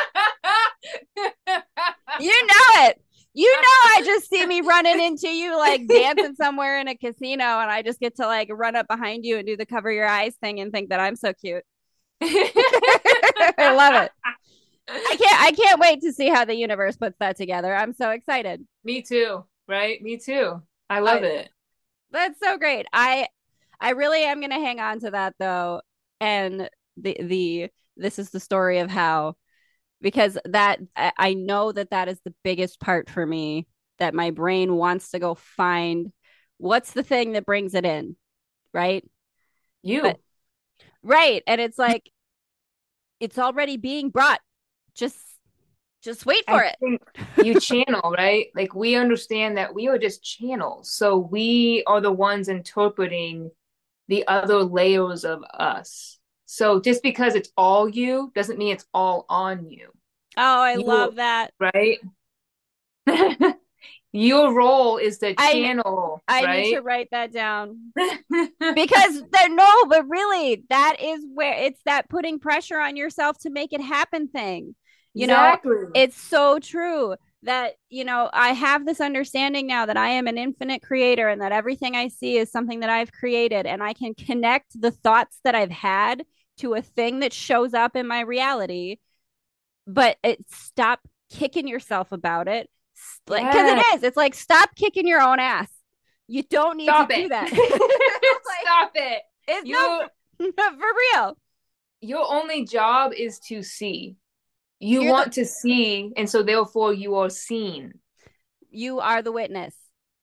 [2.22, 3.00] You know it.
[3.34, 7.44] You know I just see me running into you like dancing somewhere in a casino
[7.44, 10.06] and I just get to like run up behind you and do the cover your
[10.06, 11.64] eyes thing and think that I'm so cute.
[12.22, 14.12] I love it.
[14.88, 17.74] I can't I can't wait to see how the universe puts that together.
[17.74, 18.66] I'm so excited.
[18.84, 20.00] Me too, right?
[20.02, 20.62] Me too.
[20.90, 21.48] I love I- it.
[22.10, 22.86] That's so great.
[22.92, 23.28] I
[23.80, 25.80] I really am gonna hang on to that though.
[26.20, 29.34] And the the this is the story of how
[30.02, 33.66] because that I, know that that is the biggest part for me
[33.98, 36.12] that my brain wants to go find
[36.58, 38.16] what's the thing that brings it in,
[38.74, 39.04] right?
[39.82, 40.02] You.
[40.02, 40.20] But-
[41.04, 41.42] Right.
[41.46, 42.08] And it's like
[43.18, 44.40] it's already being brought.
[44.94, 45.18] Just
[46.02, 47.00] just wait for I it.
[47.44, 48.46] you channel, right?
[48.54, 50.92] Like we understand that we are just channels.
[50.92, 53.50] So we are the ones interpreting
[54.08, 56.18] the other layers of us.
[56.52, 59.88] So just because it's all you doesn't mean it's all on you,
[60.36, 61.54] Oh, I You- love that.
[61.58, 61.98] right?
[64.12, 66.64] Your role is the channel, I right?
[66.64, 67.92] need to write that down.
[68.74, 73.50] because there no but really that is where it's that putting pressure on yourself to
[73.50, 74.74] make it happen thing
[75.14, 75.56] you know
[75.94, 80.38] it's so true that you know i have this understanding now that i am an
[80.38, 84.14] infinite creator and that everything i see is something that i've created and i can
[84.14, 86.24] connect the thoughts that i've had
[86.58, 88.98] to a thing that shows up in my reality
[89.86, 91.00] but it stop
[91.30, 92.68] kicking yourself about it
[93.26, 93.94] like because Yes.
[93.94, 95.68] it is it's like stop kicking your own ass
[96.28, 97.28] you don't need Stop to do it.
[97.30, 97.48] that
[98.62, 99.22] Stop it.
[99.48, 100.08] it's You no,
[100.56, 101.36] not for real
[102.00, 104.16] your only job is to see.
[104.80, 107.94] You You're the- want to see, and so therefore you are seen.
[108.70, 109.74] you are the witness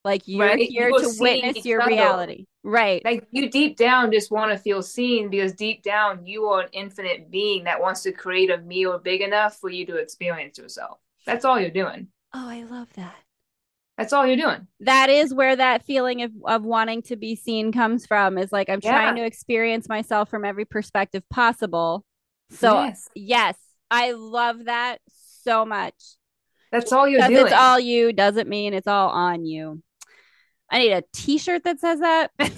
[0.03, 0.59] like you're Right?
[0.69, 1.91] here You're to witness your other.
[1.91, 6.45] reality right Like you deep down just want to feel seen because deep down you
[6.45, 9.95] are an infinite being that wants to create a meal big enough for you to
[9.97, 10.99] experience yourself.
[11.25, 12.07] That's all you're doing.
[12.33, 13.15] oh i love that
[13.97, 14.67] That's all you're doing.
[14.81, 18.69] that is where that feeling of, of wanting to be seen comes from is like
[18.69, 22.05] i'm trying to experience myself from every perspective possible
[22.51, 23.55] so yes, yes.
[23.91, 24.99] i love that
[25.43, 25.95] so much
[26.71, 27.45] That's all you're doing.
[27.47, 29.81] it's all you doesn't mean it's all on you
[30.71, 32.31] i need a t-shirt that says that.
[32.37, 32.49] this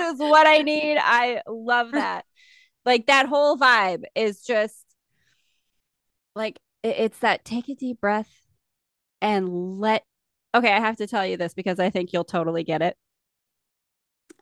[0.00, 0.98] is what i need.
[1.00, 2.24] I love that.
[2.84, 4.84] Like that whole vibe is just
[6.34, 8.30] like it's that take a deep breath
[9.20, 10.04] and let
[10.54, 12.96] okay i have to tell you this because i think you'll totally get it.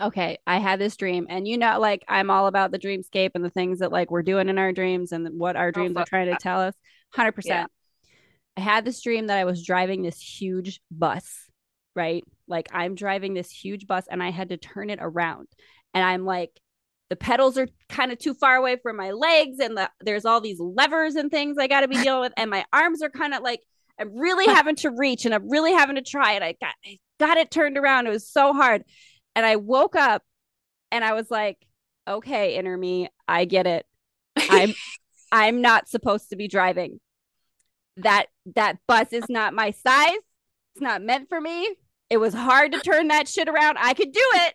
[0.00, 3.44] Okay i had this dream and you know like i'm all about the dreamscape and
[3.44, 6.00] the things that like we're doing in our dreams and what our oh, dreams are
[6.02, 6.74] fuck trying to tell us.
[7.16, 7.66] 100% Yeah.
[8.56, 11.47] i had this dream that i was driving this huge bus
[11.94, 12.24] right?
[12.46, 15.48] Like i'm driving this huge bus and i had to turn it around.
[15.94, 16.50] And i'm like
[17.10, 20.40] the pedals are kind of too far away from my legs and the, there's all
[20.40, 22.32] these levers and things i got to be dealing with.
[22.36, 23.60] And my arms are kind of like
[23.98, 26.98] i'm really having to reach and i'm really having to try And i got i
[27.20, 28.06] got it turned around.
[28.06, 28.84] It was so hard.
[29.34, 30.22] And i woke up
[30.90, 31.58] and i was like
[32.06, 33.86] okay inner me i get it.
[34.36, 34.74] I'm
[35.32, 37.00] i'm not supposed to be driving.
[37.98, 40.18] That that bus is not my size
[40.78, 41.74] it's not meant for me.
[42.08, 43.78] It was hard to turn that shit around.
[43.80, 44.54] I could do it.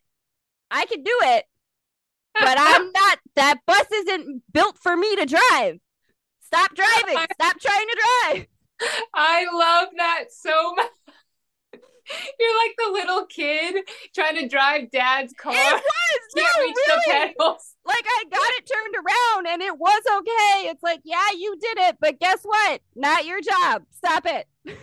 [0.71, 1.43] I could do it.
[2.39, 5.80] But i'm not that bus isn't built for me to drive.
[6.39, 7.17] Stop driving.
[7.34, 8.47] Stop trying to drive.
[9.13, 10.88] I love that so much.
[12.39, 13.76] You're like the little kid
[14.14, 15.54] trying to drive dad's car.
[15.56, 15.82] it was
[16.36, 16.74] no really
[17.86, 20.70] like I got it turned around and it was okay.
[20.70, 22.82] It's like, yeah, you did it, but guess what?
[22.95, 23.84] Not your job.
[23.91, 24.47] Stop it.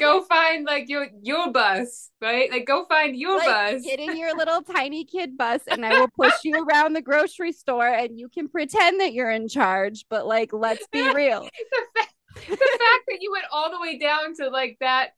[0.00, 2.50] Go find like your your bus, right?
[2.50, 3.82] Like go find your Like, bus.
[3.82, 7.52] Get in your little tiny kid bus and I will push you around the grocery
[7.52, 11.42] store and you can pretend that you're in charge, but like, let's be real.
[11.42, 12.14] the, fact,
[12.48, 15.10] the fact that you went all the way down to like that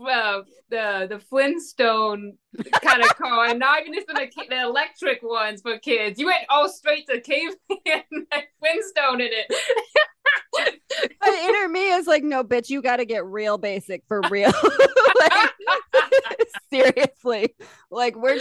[0.00, 2.36] uh, the the Flintstone
[2.82, 6.18] kind of car, and not even just the, the electric ones for kids.
[6.18, 7.56] You went all straight to caveman
[8.32, 9.52] like Flintstone in it.
[11.20, 14.52] But inner me is like, no, bitch, you got to get real basic for real.
[15.30, 15.50] like,
[16.70, 17.54] seriously.
[17.90, 18.38] Like, we're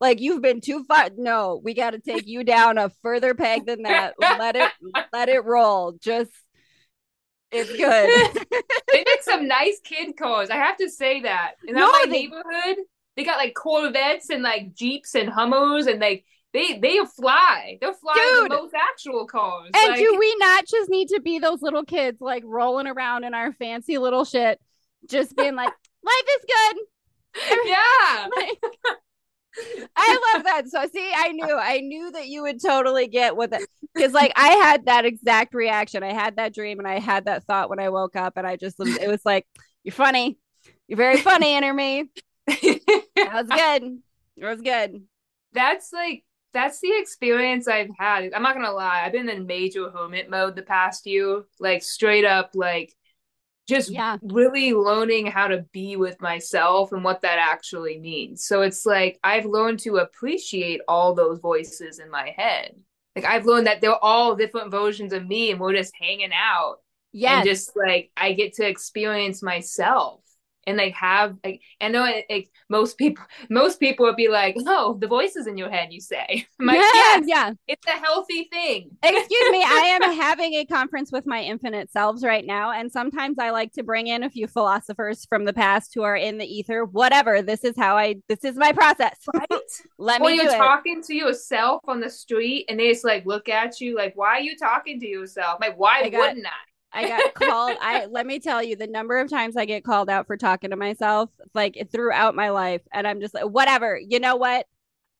[0.00, 1.10] like, you've been too far.
[1.16, 4.14] No, we got to take you down a further peg than that.
[4.20, 4.70] Let it,
[5.12, 5.92] let it roll.
[6.00, 6.30] Just,
[7.52, 8.46] it's good.
[8.92, 10.50] they make some nice kid cars.
[10.50, 11.52] I have to say that.
[11.66, 12.76] In No, my they- neighborhood,
[13.16, 17.78] they got like Corvettes and like Jeeps and Hummers, and like they they fly.
[17.80, 18.50] They're flying Dude.
[18.50, 19.70] the most actual cars.
[19.74, 23.24] And like, do we not just need to be those little kids like rolling around
[23.24, 24.60] in our fancy little shit,
[25.08, 25.72] just being like,
[26.04, 27.56] life is good.
[27.66, 28.28] yeah.
[28.34, 28.58] Like,
[29.96, 30.68] I love that.
[30.68, 33.62] So see, I knew, I knew that you would totally get what that
[33.94, 36.02] because like I had that exact reaction.
[36.02, 38.56] I had that dream and I had that thought when I woke up, and I
[38.56, 39.46] just it was like,
[39.84, 40.38] you're funny,
[40.86, 42.10] you're very funny, inner me.
[42.46, 43.98] That was good.
[44.36, 45.02] It was good.
[45.52, 48.32] that's like that's the experience I've had.
[48.32, 52.24] I'm not gonna lie, I've been in major hermit mode the past year, like straight
[52.24, 52.94] up, like
[53.68, 54.16] just Yeah.
[54.22, 58.44] really learning how to be with myself and what that actually means.
[58.44, 62.74] So it's like I've learned to appreciate all those voices in my head.
[63.14, 66.78] Like I've learned that they're all different versions of me, and we're just hanging out
[67.12, 67.38] Yeah.
[67.38, 70.20] and just like I get to experience myself
[70.68, 74.56] and like have like I know it, like most people most people would be like,
[74.66, 76.46] oh, the voice is in your head, you say.
[76.60, 77.52] Like, yeah, yes, yeah.
[77.66, 78.90] it's a healthy thing.
[79.02, 82.72] Excuse me, I am having a conference with my infinite selves right now.
[82.72, 86.16] And sometimes I like to bring in a few philosophers from the past who are
[86.16, 86.84] in the ether.
[86.84, 87.40] Whatever.
[87.40, 89.16] This is how I, this is my process.
[89.32, 89.48] Right?
[89.98, 90.58] Let when me you're it.
[90.58, 94.36] talking to yourself on the street and they just like look at you like, why
[94.36, 95.58] are you talking to yourself?
[95.60, 96.50] Like, why I wouldn't I?
[96.92, 97.76] I got called.
[97.80, 100.70] I let me tell you the number of times I get called out for talking
[100.70, 103.98] to myself, like throughout my life, and I'm just like, whatever.
[103.98, 104.66] You know what?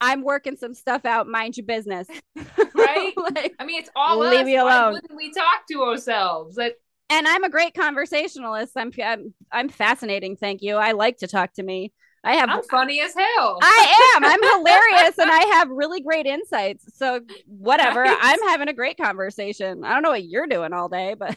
[0.01, 1.27] I'm working some stuff out.
[1.27, 2.07] Mind your business,
[2.75, 3.12] Right?
[3.16, 4.47] like, I mean, it's all Leave us.
[4.47, 4.93] me Why alone.
[4.95, 6.57] wouldn't we talk to ourselves?
[6.57, 6.77] Like,
[7.11, 8.73] and I'm a great conversationalist.
[8.77, 10.37] I'm, I'm I'm fascinating.
[10.37, 10.77] Thank you.
[10.77, 11.93] I like to talk to me.
[12.25, 13.59] I have I'm funny as hell.
[13.62, 14.25] I am.
[14.25, 16.85] I'm hilarious and I have really great insights.
[16.97, 18.05] So whatever.
[18.05, 18.19] Nice.
[18.21, 19.85] I'm having a great conversation.
[19.85, 21.37] I don't know what you're doing all day, but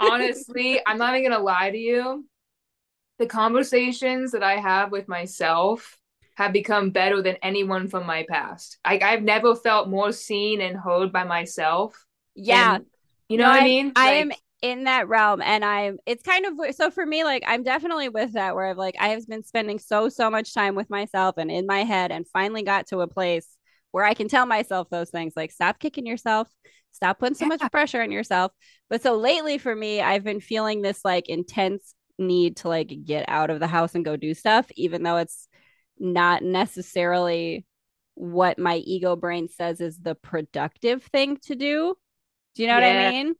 [0.00, 2.26] Honestly, I'm not even gonna lie to you.
[3.18, 5.98] The conversations that I have with myself
[6.36, 8.78] have become better than anyone from my past.
[8.86, 12.04] Like I've never felt more seen and heard by myself.
[12.34, 12.76] yeah.
[12.76, 12.86] And,
[13.28, 13.92] you know No, what I I- mean?
[13.96, 17.42] I Like, am in that realm and I'm it's kind of so for me like
[17.46, 20.76] I'm definitely with that where I've like I have been spending so so much time
[20.76, 23.48] with myself and in my head and finally got to a place
[23.92, 26.48] where I can tell myself those things like stop kicking yourself.
[26.90, 28.52] Stop putting so much pressure on yourself.
[28.90, 33.24] But so lately for me I've been feeling this like intense need to like get
[33.28, 35.48] out of the house and go do stuff even though it's
[35.98, 37.64] not necessarily
[38.14, 41.94] what my ego brain says is the productive thing to do.
[42.54, 43.34] Do you know what I mean?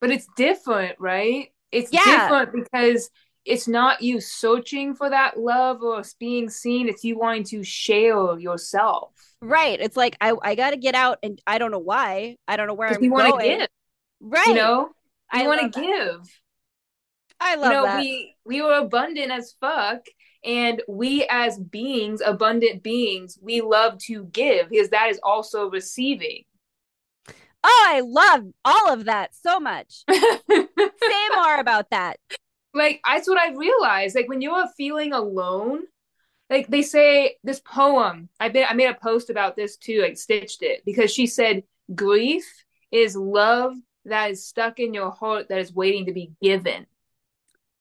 [0.00, 1.48] But it's different, right?
[1.70, 2.04] It's Yeah.
[2.04, 3.10] different because
[3.44, 8.38] it's not you searching for that love or being seen, it's you wanting to share
[8.38, 9.12] yourself.
[9.40, 9.78] Right.
[9.80, 12.36] It's like I I got to get out and I don't know why.
[12.48, 13.58] I don't know where I'm you want to going.
[13.58, 13.68] give,
[14.20, 14.46] Right.
[14.46, 14.90] you know?
[15.30, 16.40] I want to give.
[17.40, 18.00] I love you know that.
[18.00, 20.00] we we were abundant as fuck
[20.44, 26.44] and we as beings abundant beings we love to give because that is also receiving
[27.64, 30.04] oh, I love all of that so much.
[30.10, 32.18] Say more about that.
[32.74, 34.14] Like that's what i realized.
[34.14, 35.82] Like when you're feeling alone
[36.50, 40.18] like they say this poem i been i made a post about this too like
[40.18, 41.62] stitched it because she said
[41.94, 42.44] grief
[42.92, 46.86] is love that is stuck in your heart that is waiting to be given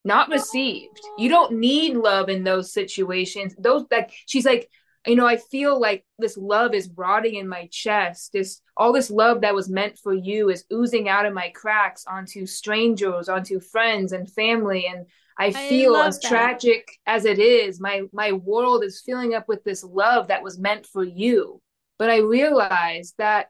[0.05, 0.99] not received.
[1.17, 3.55] You don't need love in those situations.
[3.57, 4.69] Those like she's like
[5.05, 8.31] you know i feel like this love is rotting in my chest.
[8.33, 12.05] This all this love that was meant for you is oozing out of my cracks
[12.07, 14.87] onto strangers onto friends and family.
[14.87, 15.05] And
[15.37, 16.29] i I feel as that.
[16.29, 20.57] tragic as it is my my world is filling up with this love that was
[20.57, 21.61] meant for you.
[21.99, 23.47] But i realized that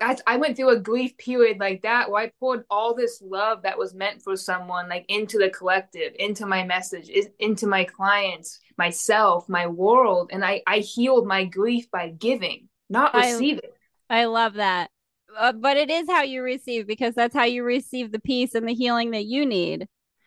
[0.00, 3.62] I, I went through a grief period like that where I poured all this love
[3.62, 8.60] that was meant for someone like into the collective, into my message, into my clients,
[8.76, 13.70] myself, my world, and I I healed my grief by giving, not I- receiving.
[14.08, 14.90] I love that.
[15.36, 18.66] Uh, but it is how you receive because that's how you receive the peace and
[18.66, 19.86] the healing that you need.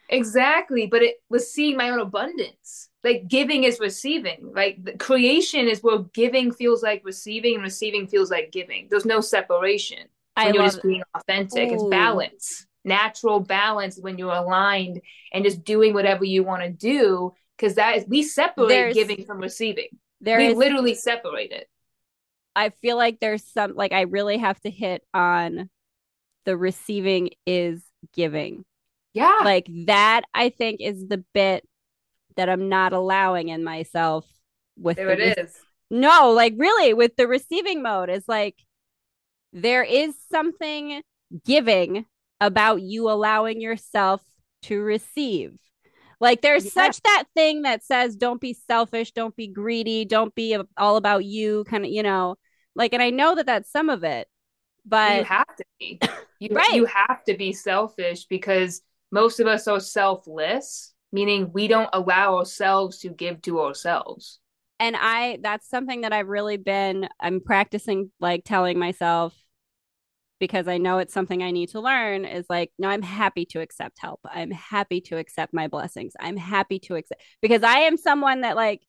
[0.10, 2.90] Exactly, but it was seeing my own abundance.
[3.04, 4.52] Like giving is receiving.
[4.54, 8.88] Like the creation is where giving feels like receiving and receiving feels like giving.
[8.90, 10.08] There's no separation.
[10.36, 11.72] I when you're just being authentic.
[11.72, 15.02] It's balance, natural balance when you're aligned
[15.34, 17.34] and just doing whatever you want to do.
[17.58, 19.88] Because that is, we separate There's- giving from receiving.
[20.20, 21.68] there we is literally separate it.
[22.56, 25.70] I feel like there's some like I really have to hit on
[26.46, 27.84] the receiving is
[28.14, 28.66] giving.
[29.14, 29.40] Yeah.
[29.44, 31.64] Like that I think is the bit
[32.42, 34.26] that I'm not allowing in myself
[34.76, 35.56] with there the it is.
[35.92, 38.56] No, like really with the receiving mode is like
[39.54, 41.04] there is something
[41.46, 42.06] giving
[42.40, 44.24] about you allowing yourself
[44.64, 45.54] to receive.
[46.20, 46.72] Like there's Yeah.
[46.72, 51.24] such that thing that says don't be selfish, don't be greedy, don't be all about
[51.24, 52.38] you kind of, you know.
[52.74, 54.28] Like and I know that that's some of it.
[54.84, 56.00] But you have to be.
[56.40, 56.74] You, Right.
[56.74, 58.82] you have to be selfish because
[59.12, 64.40] most of us are selfless, meaning we don't allow ourselves to give to ourselves.
[64.80, 69.34] and I that's something that I've really been I'm practicing like telling myself
[70.40, 73.62] because I know it's something I need to learn is like no I'm happy to
[73.62, 74.20] accept help.
[74.26, 76.14] I'm happy to accept my blessings.
[76.20, 78.82] I'm happy to accept because I am someone that like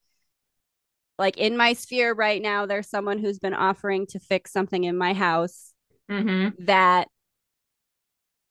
[1.19, 4.97] like in my sphere right now there's someone who's been offering to fix something in
[4.97, 5.73] my house
[6.11, 6.65] Mm-hmm.
[6.67, 7.09] that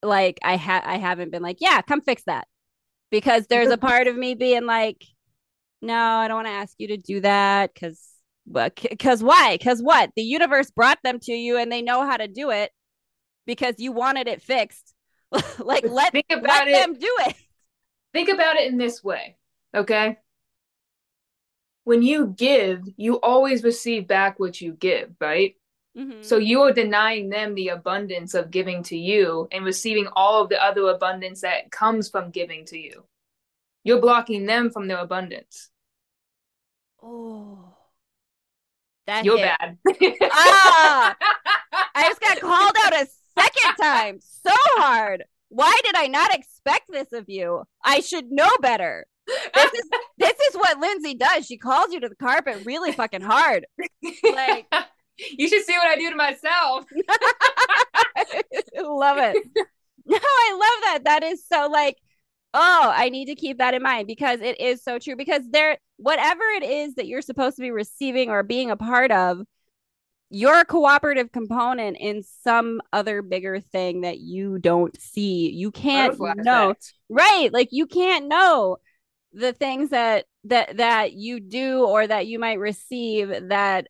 [0.03, 2.47] like I ha I haven't been like, yeah, come fix that.
[3.11, 5.05] Because there's a part of me being like,
[5.81, 7.99] no, I don't want to ask you to do that because
[8.45, 9.57] because why?
[9.57, 10.11] Because what?
[10.15, 12.71] The universe brought them to you and they know how to do it
[13.45, 14.93] because you wanted it fixed.
[15.59, 16.73] like let think about let it.
[16.73, 17.35] them do it.
[18.13, 19.37] Think about it in this way,
[19.75, 20.17] okay?
[21.83, 25.55] When you give, you always receive back what you give, right?
[25.97, 26.23] Mhm.
[26.23, 30.49] So you are denying them the abundance of giving to you and receiving all of
[30.49, 33.03] the other abundance that comes from giving to you.
[33.83, 35.69] You're blocking them from their abundance.
[37.03, 37.75] oh,
[39.07, 39.57] that You're hit.
[39.59, 39.77] bad.
[40.31, 41.15] Ah!
[41.95, 45.23] I just got called out a second time so hard.
[45.49, 47.63] Why did I not expect this of you?
[47.83, 49.05] I should know better.
[49.27, 51.45] This is this is what Lindsey does.
[51.45, 53.65] She calls you to the carpet really fucking hard.
[54.23, 54.67] Like-
[55.37, 56.85] you should see what I do to myself.
[58.83, 59.37] Love it.
[60.03, 60.99] No, I love that.
[61.05, 61.95] That is so like,
[62.55, 65.15] oh, I need to keep that in mind because it is so true.
[65.15, 69.11] Because there, whatever it is that you're supposed to be receiving or being a part
[69.11, 69.41] of,
[70.31, 75.51] you're a cooperative component in some other bigger thing that you don't see.
[75.51, 76.71] You can't know.
[76.71, 76.93] effect.
[77.09, 77.49] Right.
[77.53, 78.77] Like you can't know
[79.33, 83.87] the things that that that you do or that you might receive that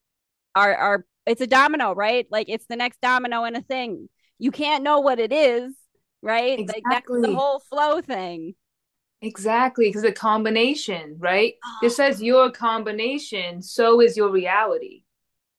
[0.55, 2.27] are are it's a domino, right?
[2.31, 4.09] Like it's the next domino in a thing.
[4.39, 5.73] You can't know what it is,
[6.21, 6.59] right?
[6.59, 6.83] Exactly.
[6.83, 8.55] Like that's the whole flow thing.
[9.21, 11.53] Exactly, because the combination, right?
[11.63, 11.79] Ah.
[11.81, 11.85] Oh.
[11.85, 15.03] It says your combination, so is your reality.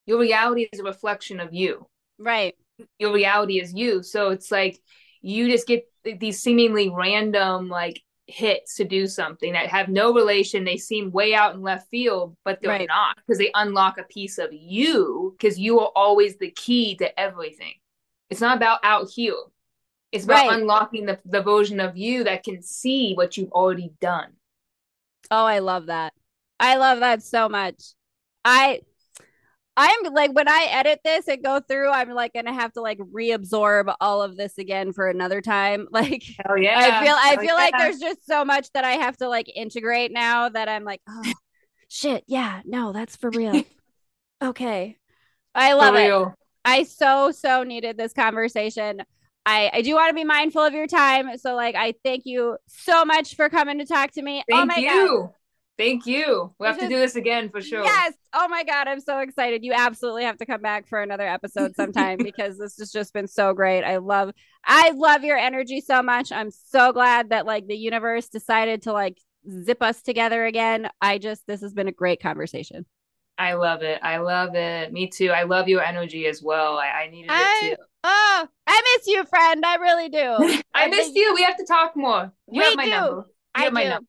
[0.07, 1.87] Your reality is a reflection of you.
[2.19, 2.55] Right.
[2.99, 4.03] Your reality is you.
[4.03, 4.81] So it's like
[5.21, 5.85] you just get
[6.19, 10.64] these seemingly random like hits to do something that have no relation.
[10.64, 12.89] They seem way out in left field, but they're Right.
[12.89, 17.18] not because they unlock a piece of you because you are always the key to
[17.20, 17.75] everything.
[18.31, 19.35] It's not about out here.
[20.12, 20.61] It's about Right.
[20.61, 24.33] unlocking the, the version of you that can see what you've already done.
[25.31, 26.12] Oh, I love that.
[26.61, 27.83] I love that so much.
[28.45, 28.83] I
[29.77, 32.99] I'm like when I edit this and go through, I'm like gonna have to like
[32.99, 35.89] reabsorb all of this again for another time.
[35.93, 36.79] Like Hell yeah.
[36.79, 40.11] I feel I feel like there's just so much that I have to like integrate
[40.11, 41.33] now that I'm like, oh
[41.89, 43.62] shit, yeah, no, that's for real.
[44.43, 44.97] okay.
[45.55, 46.35] I love it.
[46.64, 49.03] I so so needed this conversation.
[49.45, 52.57] I I do want to be mindful of your time, so like I thank you
[52.68, 54.43] so much for coming to talk to me.
[54.51, 55.31] oh Thank my god.
[55.83, 56.55] Thank you.
[56.59, 57.83] We'll have to do this again for sure.
[57.83, 58.14] Yes.
[58.33, 58.87] Oh my God.
[58.89, 59.64] I'm so excited.
[59.64, 63.26] You absolutely have to come back for another episode sometime because this has just been
[63.26, 63.83] so great.
[63.83, 64.30] I love,
[64.64, 66.30] I love your energy so much.
[66.30, 69.18] I'm so glad that like the universe decided to like
[69.64, 70.89] zip us together again.
[71.01, 72.87] I just, this has been a great conversation.
[73.39, 73.99] I love it.
[74.03, 74.93] I love it.
[74.93, 75.30] Me too.
[75.30, 76.78] I love your energy as well.
[76.78, 77.83] I, I needed I- it too.
[78.05, 79.64] Oh, I miss you, friend.
[79.64, 80.61] I really do.
[80.74, 81.35] I missed you.
[81.35, 82.33] We have to talk more.
[82.51, 82.91] You We have my do.
[82.91, 83.16] number.
[83.16, 83.24] You
[83.55, 83.89] I have my do.
[83.91, 84.07] number.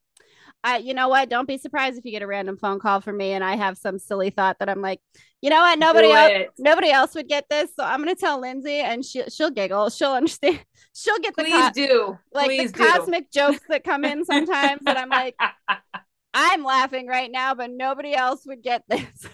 [0.63, 1.29] I, you know what?
[1.29, 3.77] Don't be surprised if you get a random phone call from me and I have
[3.77, 5.01] some silly thought that I'm like,
[5.41, 5.77] you know what?
[5.77, 9.51] Nobody else, nobody else would get this, so I'm gonna tell Lindsey, and she she'll
[9.51, 9.89] giggle.
[9.89, 10.63] She'll understand.
[10.95, 12.17] She'll get the Please co- do.
[12.31, 12.85] like Please the do.
[12.87, 15.35] cosmic jokes that come in sometimes, and I'm like,
[16.33, 19.27] I'm laughing right now, but nobody else would get this.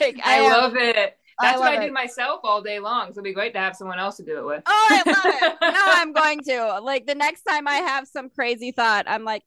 [0.00, 1.16] like I am- love it.
[1.38, 1.86] I That's what love I it.
[1.88, 3.06] do myself all day long.
[3.08, 4.62] So it'd be great to have someone else to do it with.
[4.66, 5.56] Oh, I love it.
[5.62, 6.80] No, I'm going to.
[6.82, 9.42] Like the next time I have some crazy thought, I'm like,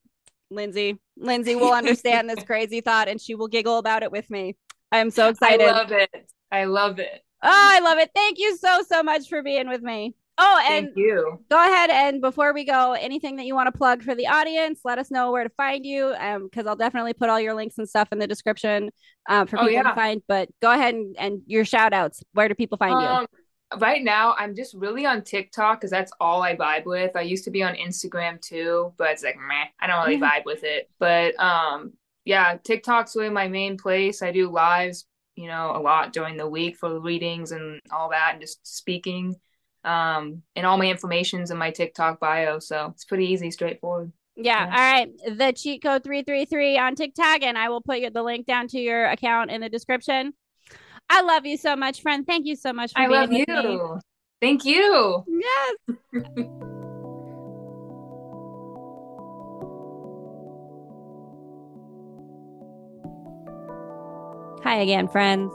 [0.50, 4.56] Lindsey, Lindsey will understand this crazy thought and she will giggle about it with me.
[4.92, 5.68] I'm so excited.
[5.68, 6.32] I love it.
[6.52, 7.22] I love it.
[7.42, 8.12] oh, I love it.
[8.16, 10.16] Thank you so, so much for being with me.
[10.40, 11.40] Oh, and Thank you.
[11.50, 14.80] go ahead and before we go, anything that you want to plug for the audience,
[14.84, 16.16] let us know where to find you.
[16.20, 18.90] Um, because I'll definitely put all your links and stuff in the description
[19.30, 20.24] um for Oh, people to find.
[20.28, 22.24] But go ahead and, and your shout outs.
[22.34, 23.28] Where do people find you?
[23.80, 27.16] Right now, I'm just really on TikTok because that's all I vibe with.
[27.16, 30.46] I used to be on Instagram too, but it's like meh, I don't really vibe
[30.46, 30.90] with it.
[31.00, 31.94] But um,
[32.26, 34.22] yeah, TikTok's really my main place.
[34.22, 35.06] I do lives,
[35.36, 39.36] you know, a lot during the week for readings and all that, and just speaking.
[39.84, 44.14] Um, and all my information's in my TikTok bio, so it's pretty easy, straightforward.
[44.36, 44.66] Yeah.
[44.66, 44.66] Yeah.
[44.66, 45.38] All right.
[45.38, 49.06] The cheat code 333 on TikTok, and I will put the link down to your
[49.06, 50.34] account in the description.
[51.16, 52.26] I love you so much, friend.
[52.26, 53.46] Thank you so much for being here.
[53.48, 53.96] I love you.
[53.96, 54.02] me.
[54.42, 55.24] Thank you.
[55.28, 55.76] Yes.
[64.64, 65.54] Hi again, friends.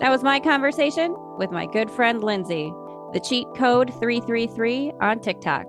[0.00, 2.72] That was my conversation with my good friend Lindsey.
[3.12, 5.66] The cheat code 333 on TikTok.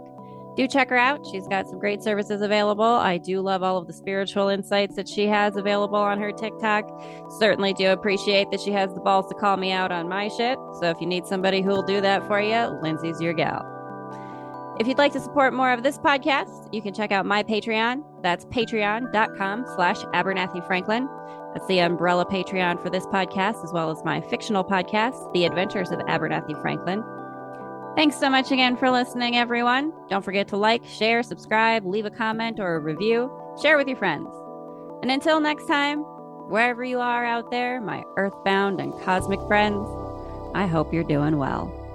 [0.57, 1.23] Do check her out.
[1.31, 2.83] She's got some great services available.
[2.83, 6.83] I do love all of the spiritual insights that she has available on her TikTok.
[7.39, 10.57] Certainly do appreciate that she has the balls to call me out on my shit.
[10.79, 13.63] So if you need somebody who will do that for you, Lindsey's your gal.
[14.79, 18.03] If you'd like to support more of this podcast, you can check out my Patreon.
[18.23, 21.07] That's patreon.com slash Abernathy Franklin.
[21.53, 25.91] That's the umbrella Patreon for this podcast, as well as my fictional podcast, The Adventures
[25.91, 27.03] of Abernathy Franklin.
[27.97, 29.91] Thanks so much again for listening, everyone.
[30.07, 33.97] Don't forget to like, share, subscribe, leave a comment or a review, share with your
[33.97, 34.29] friends.
[35.01, 36.01] And until next time,
[36.47, 39.83] wherever you are out there, my earthbound and cosmic friends,
[40.53, 41.86] I hope you're doing well.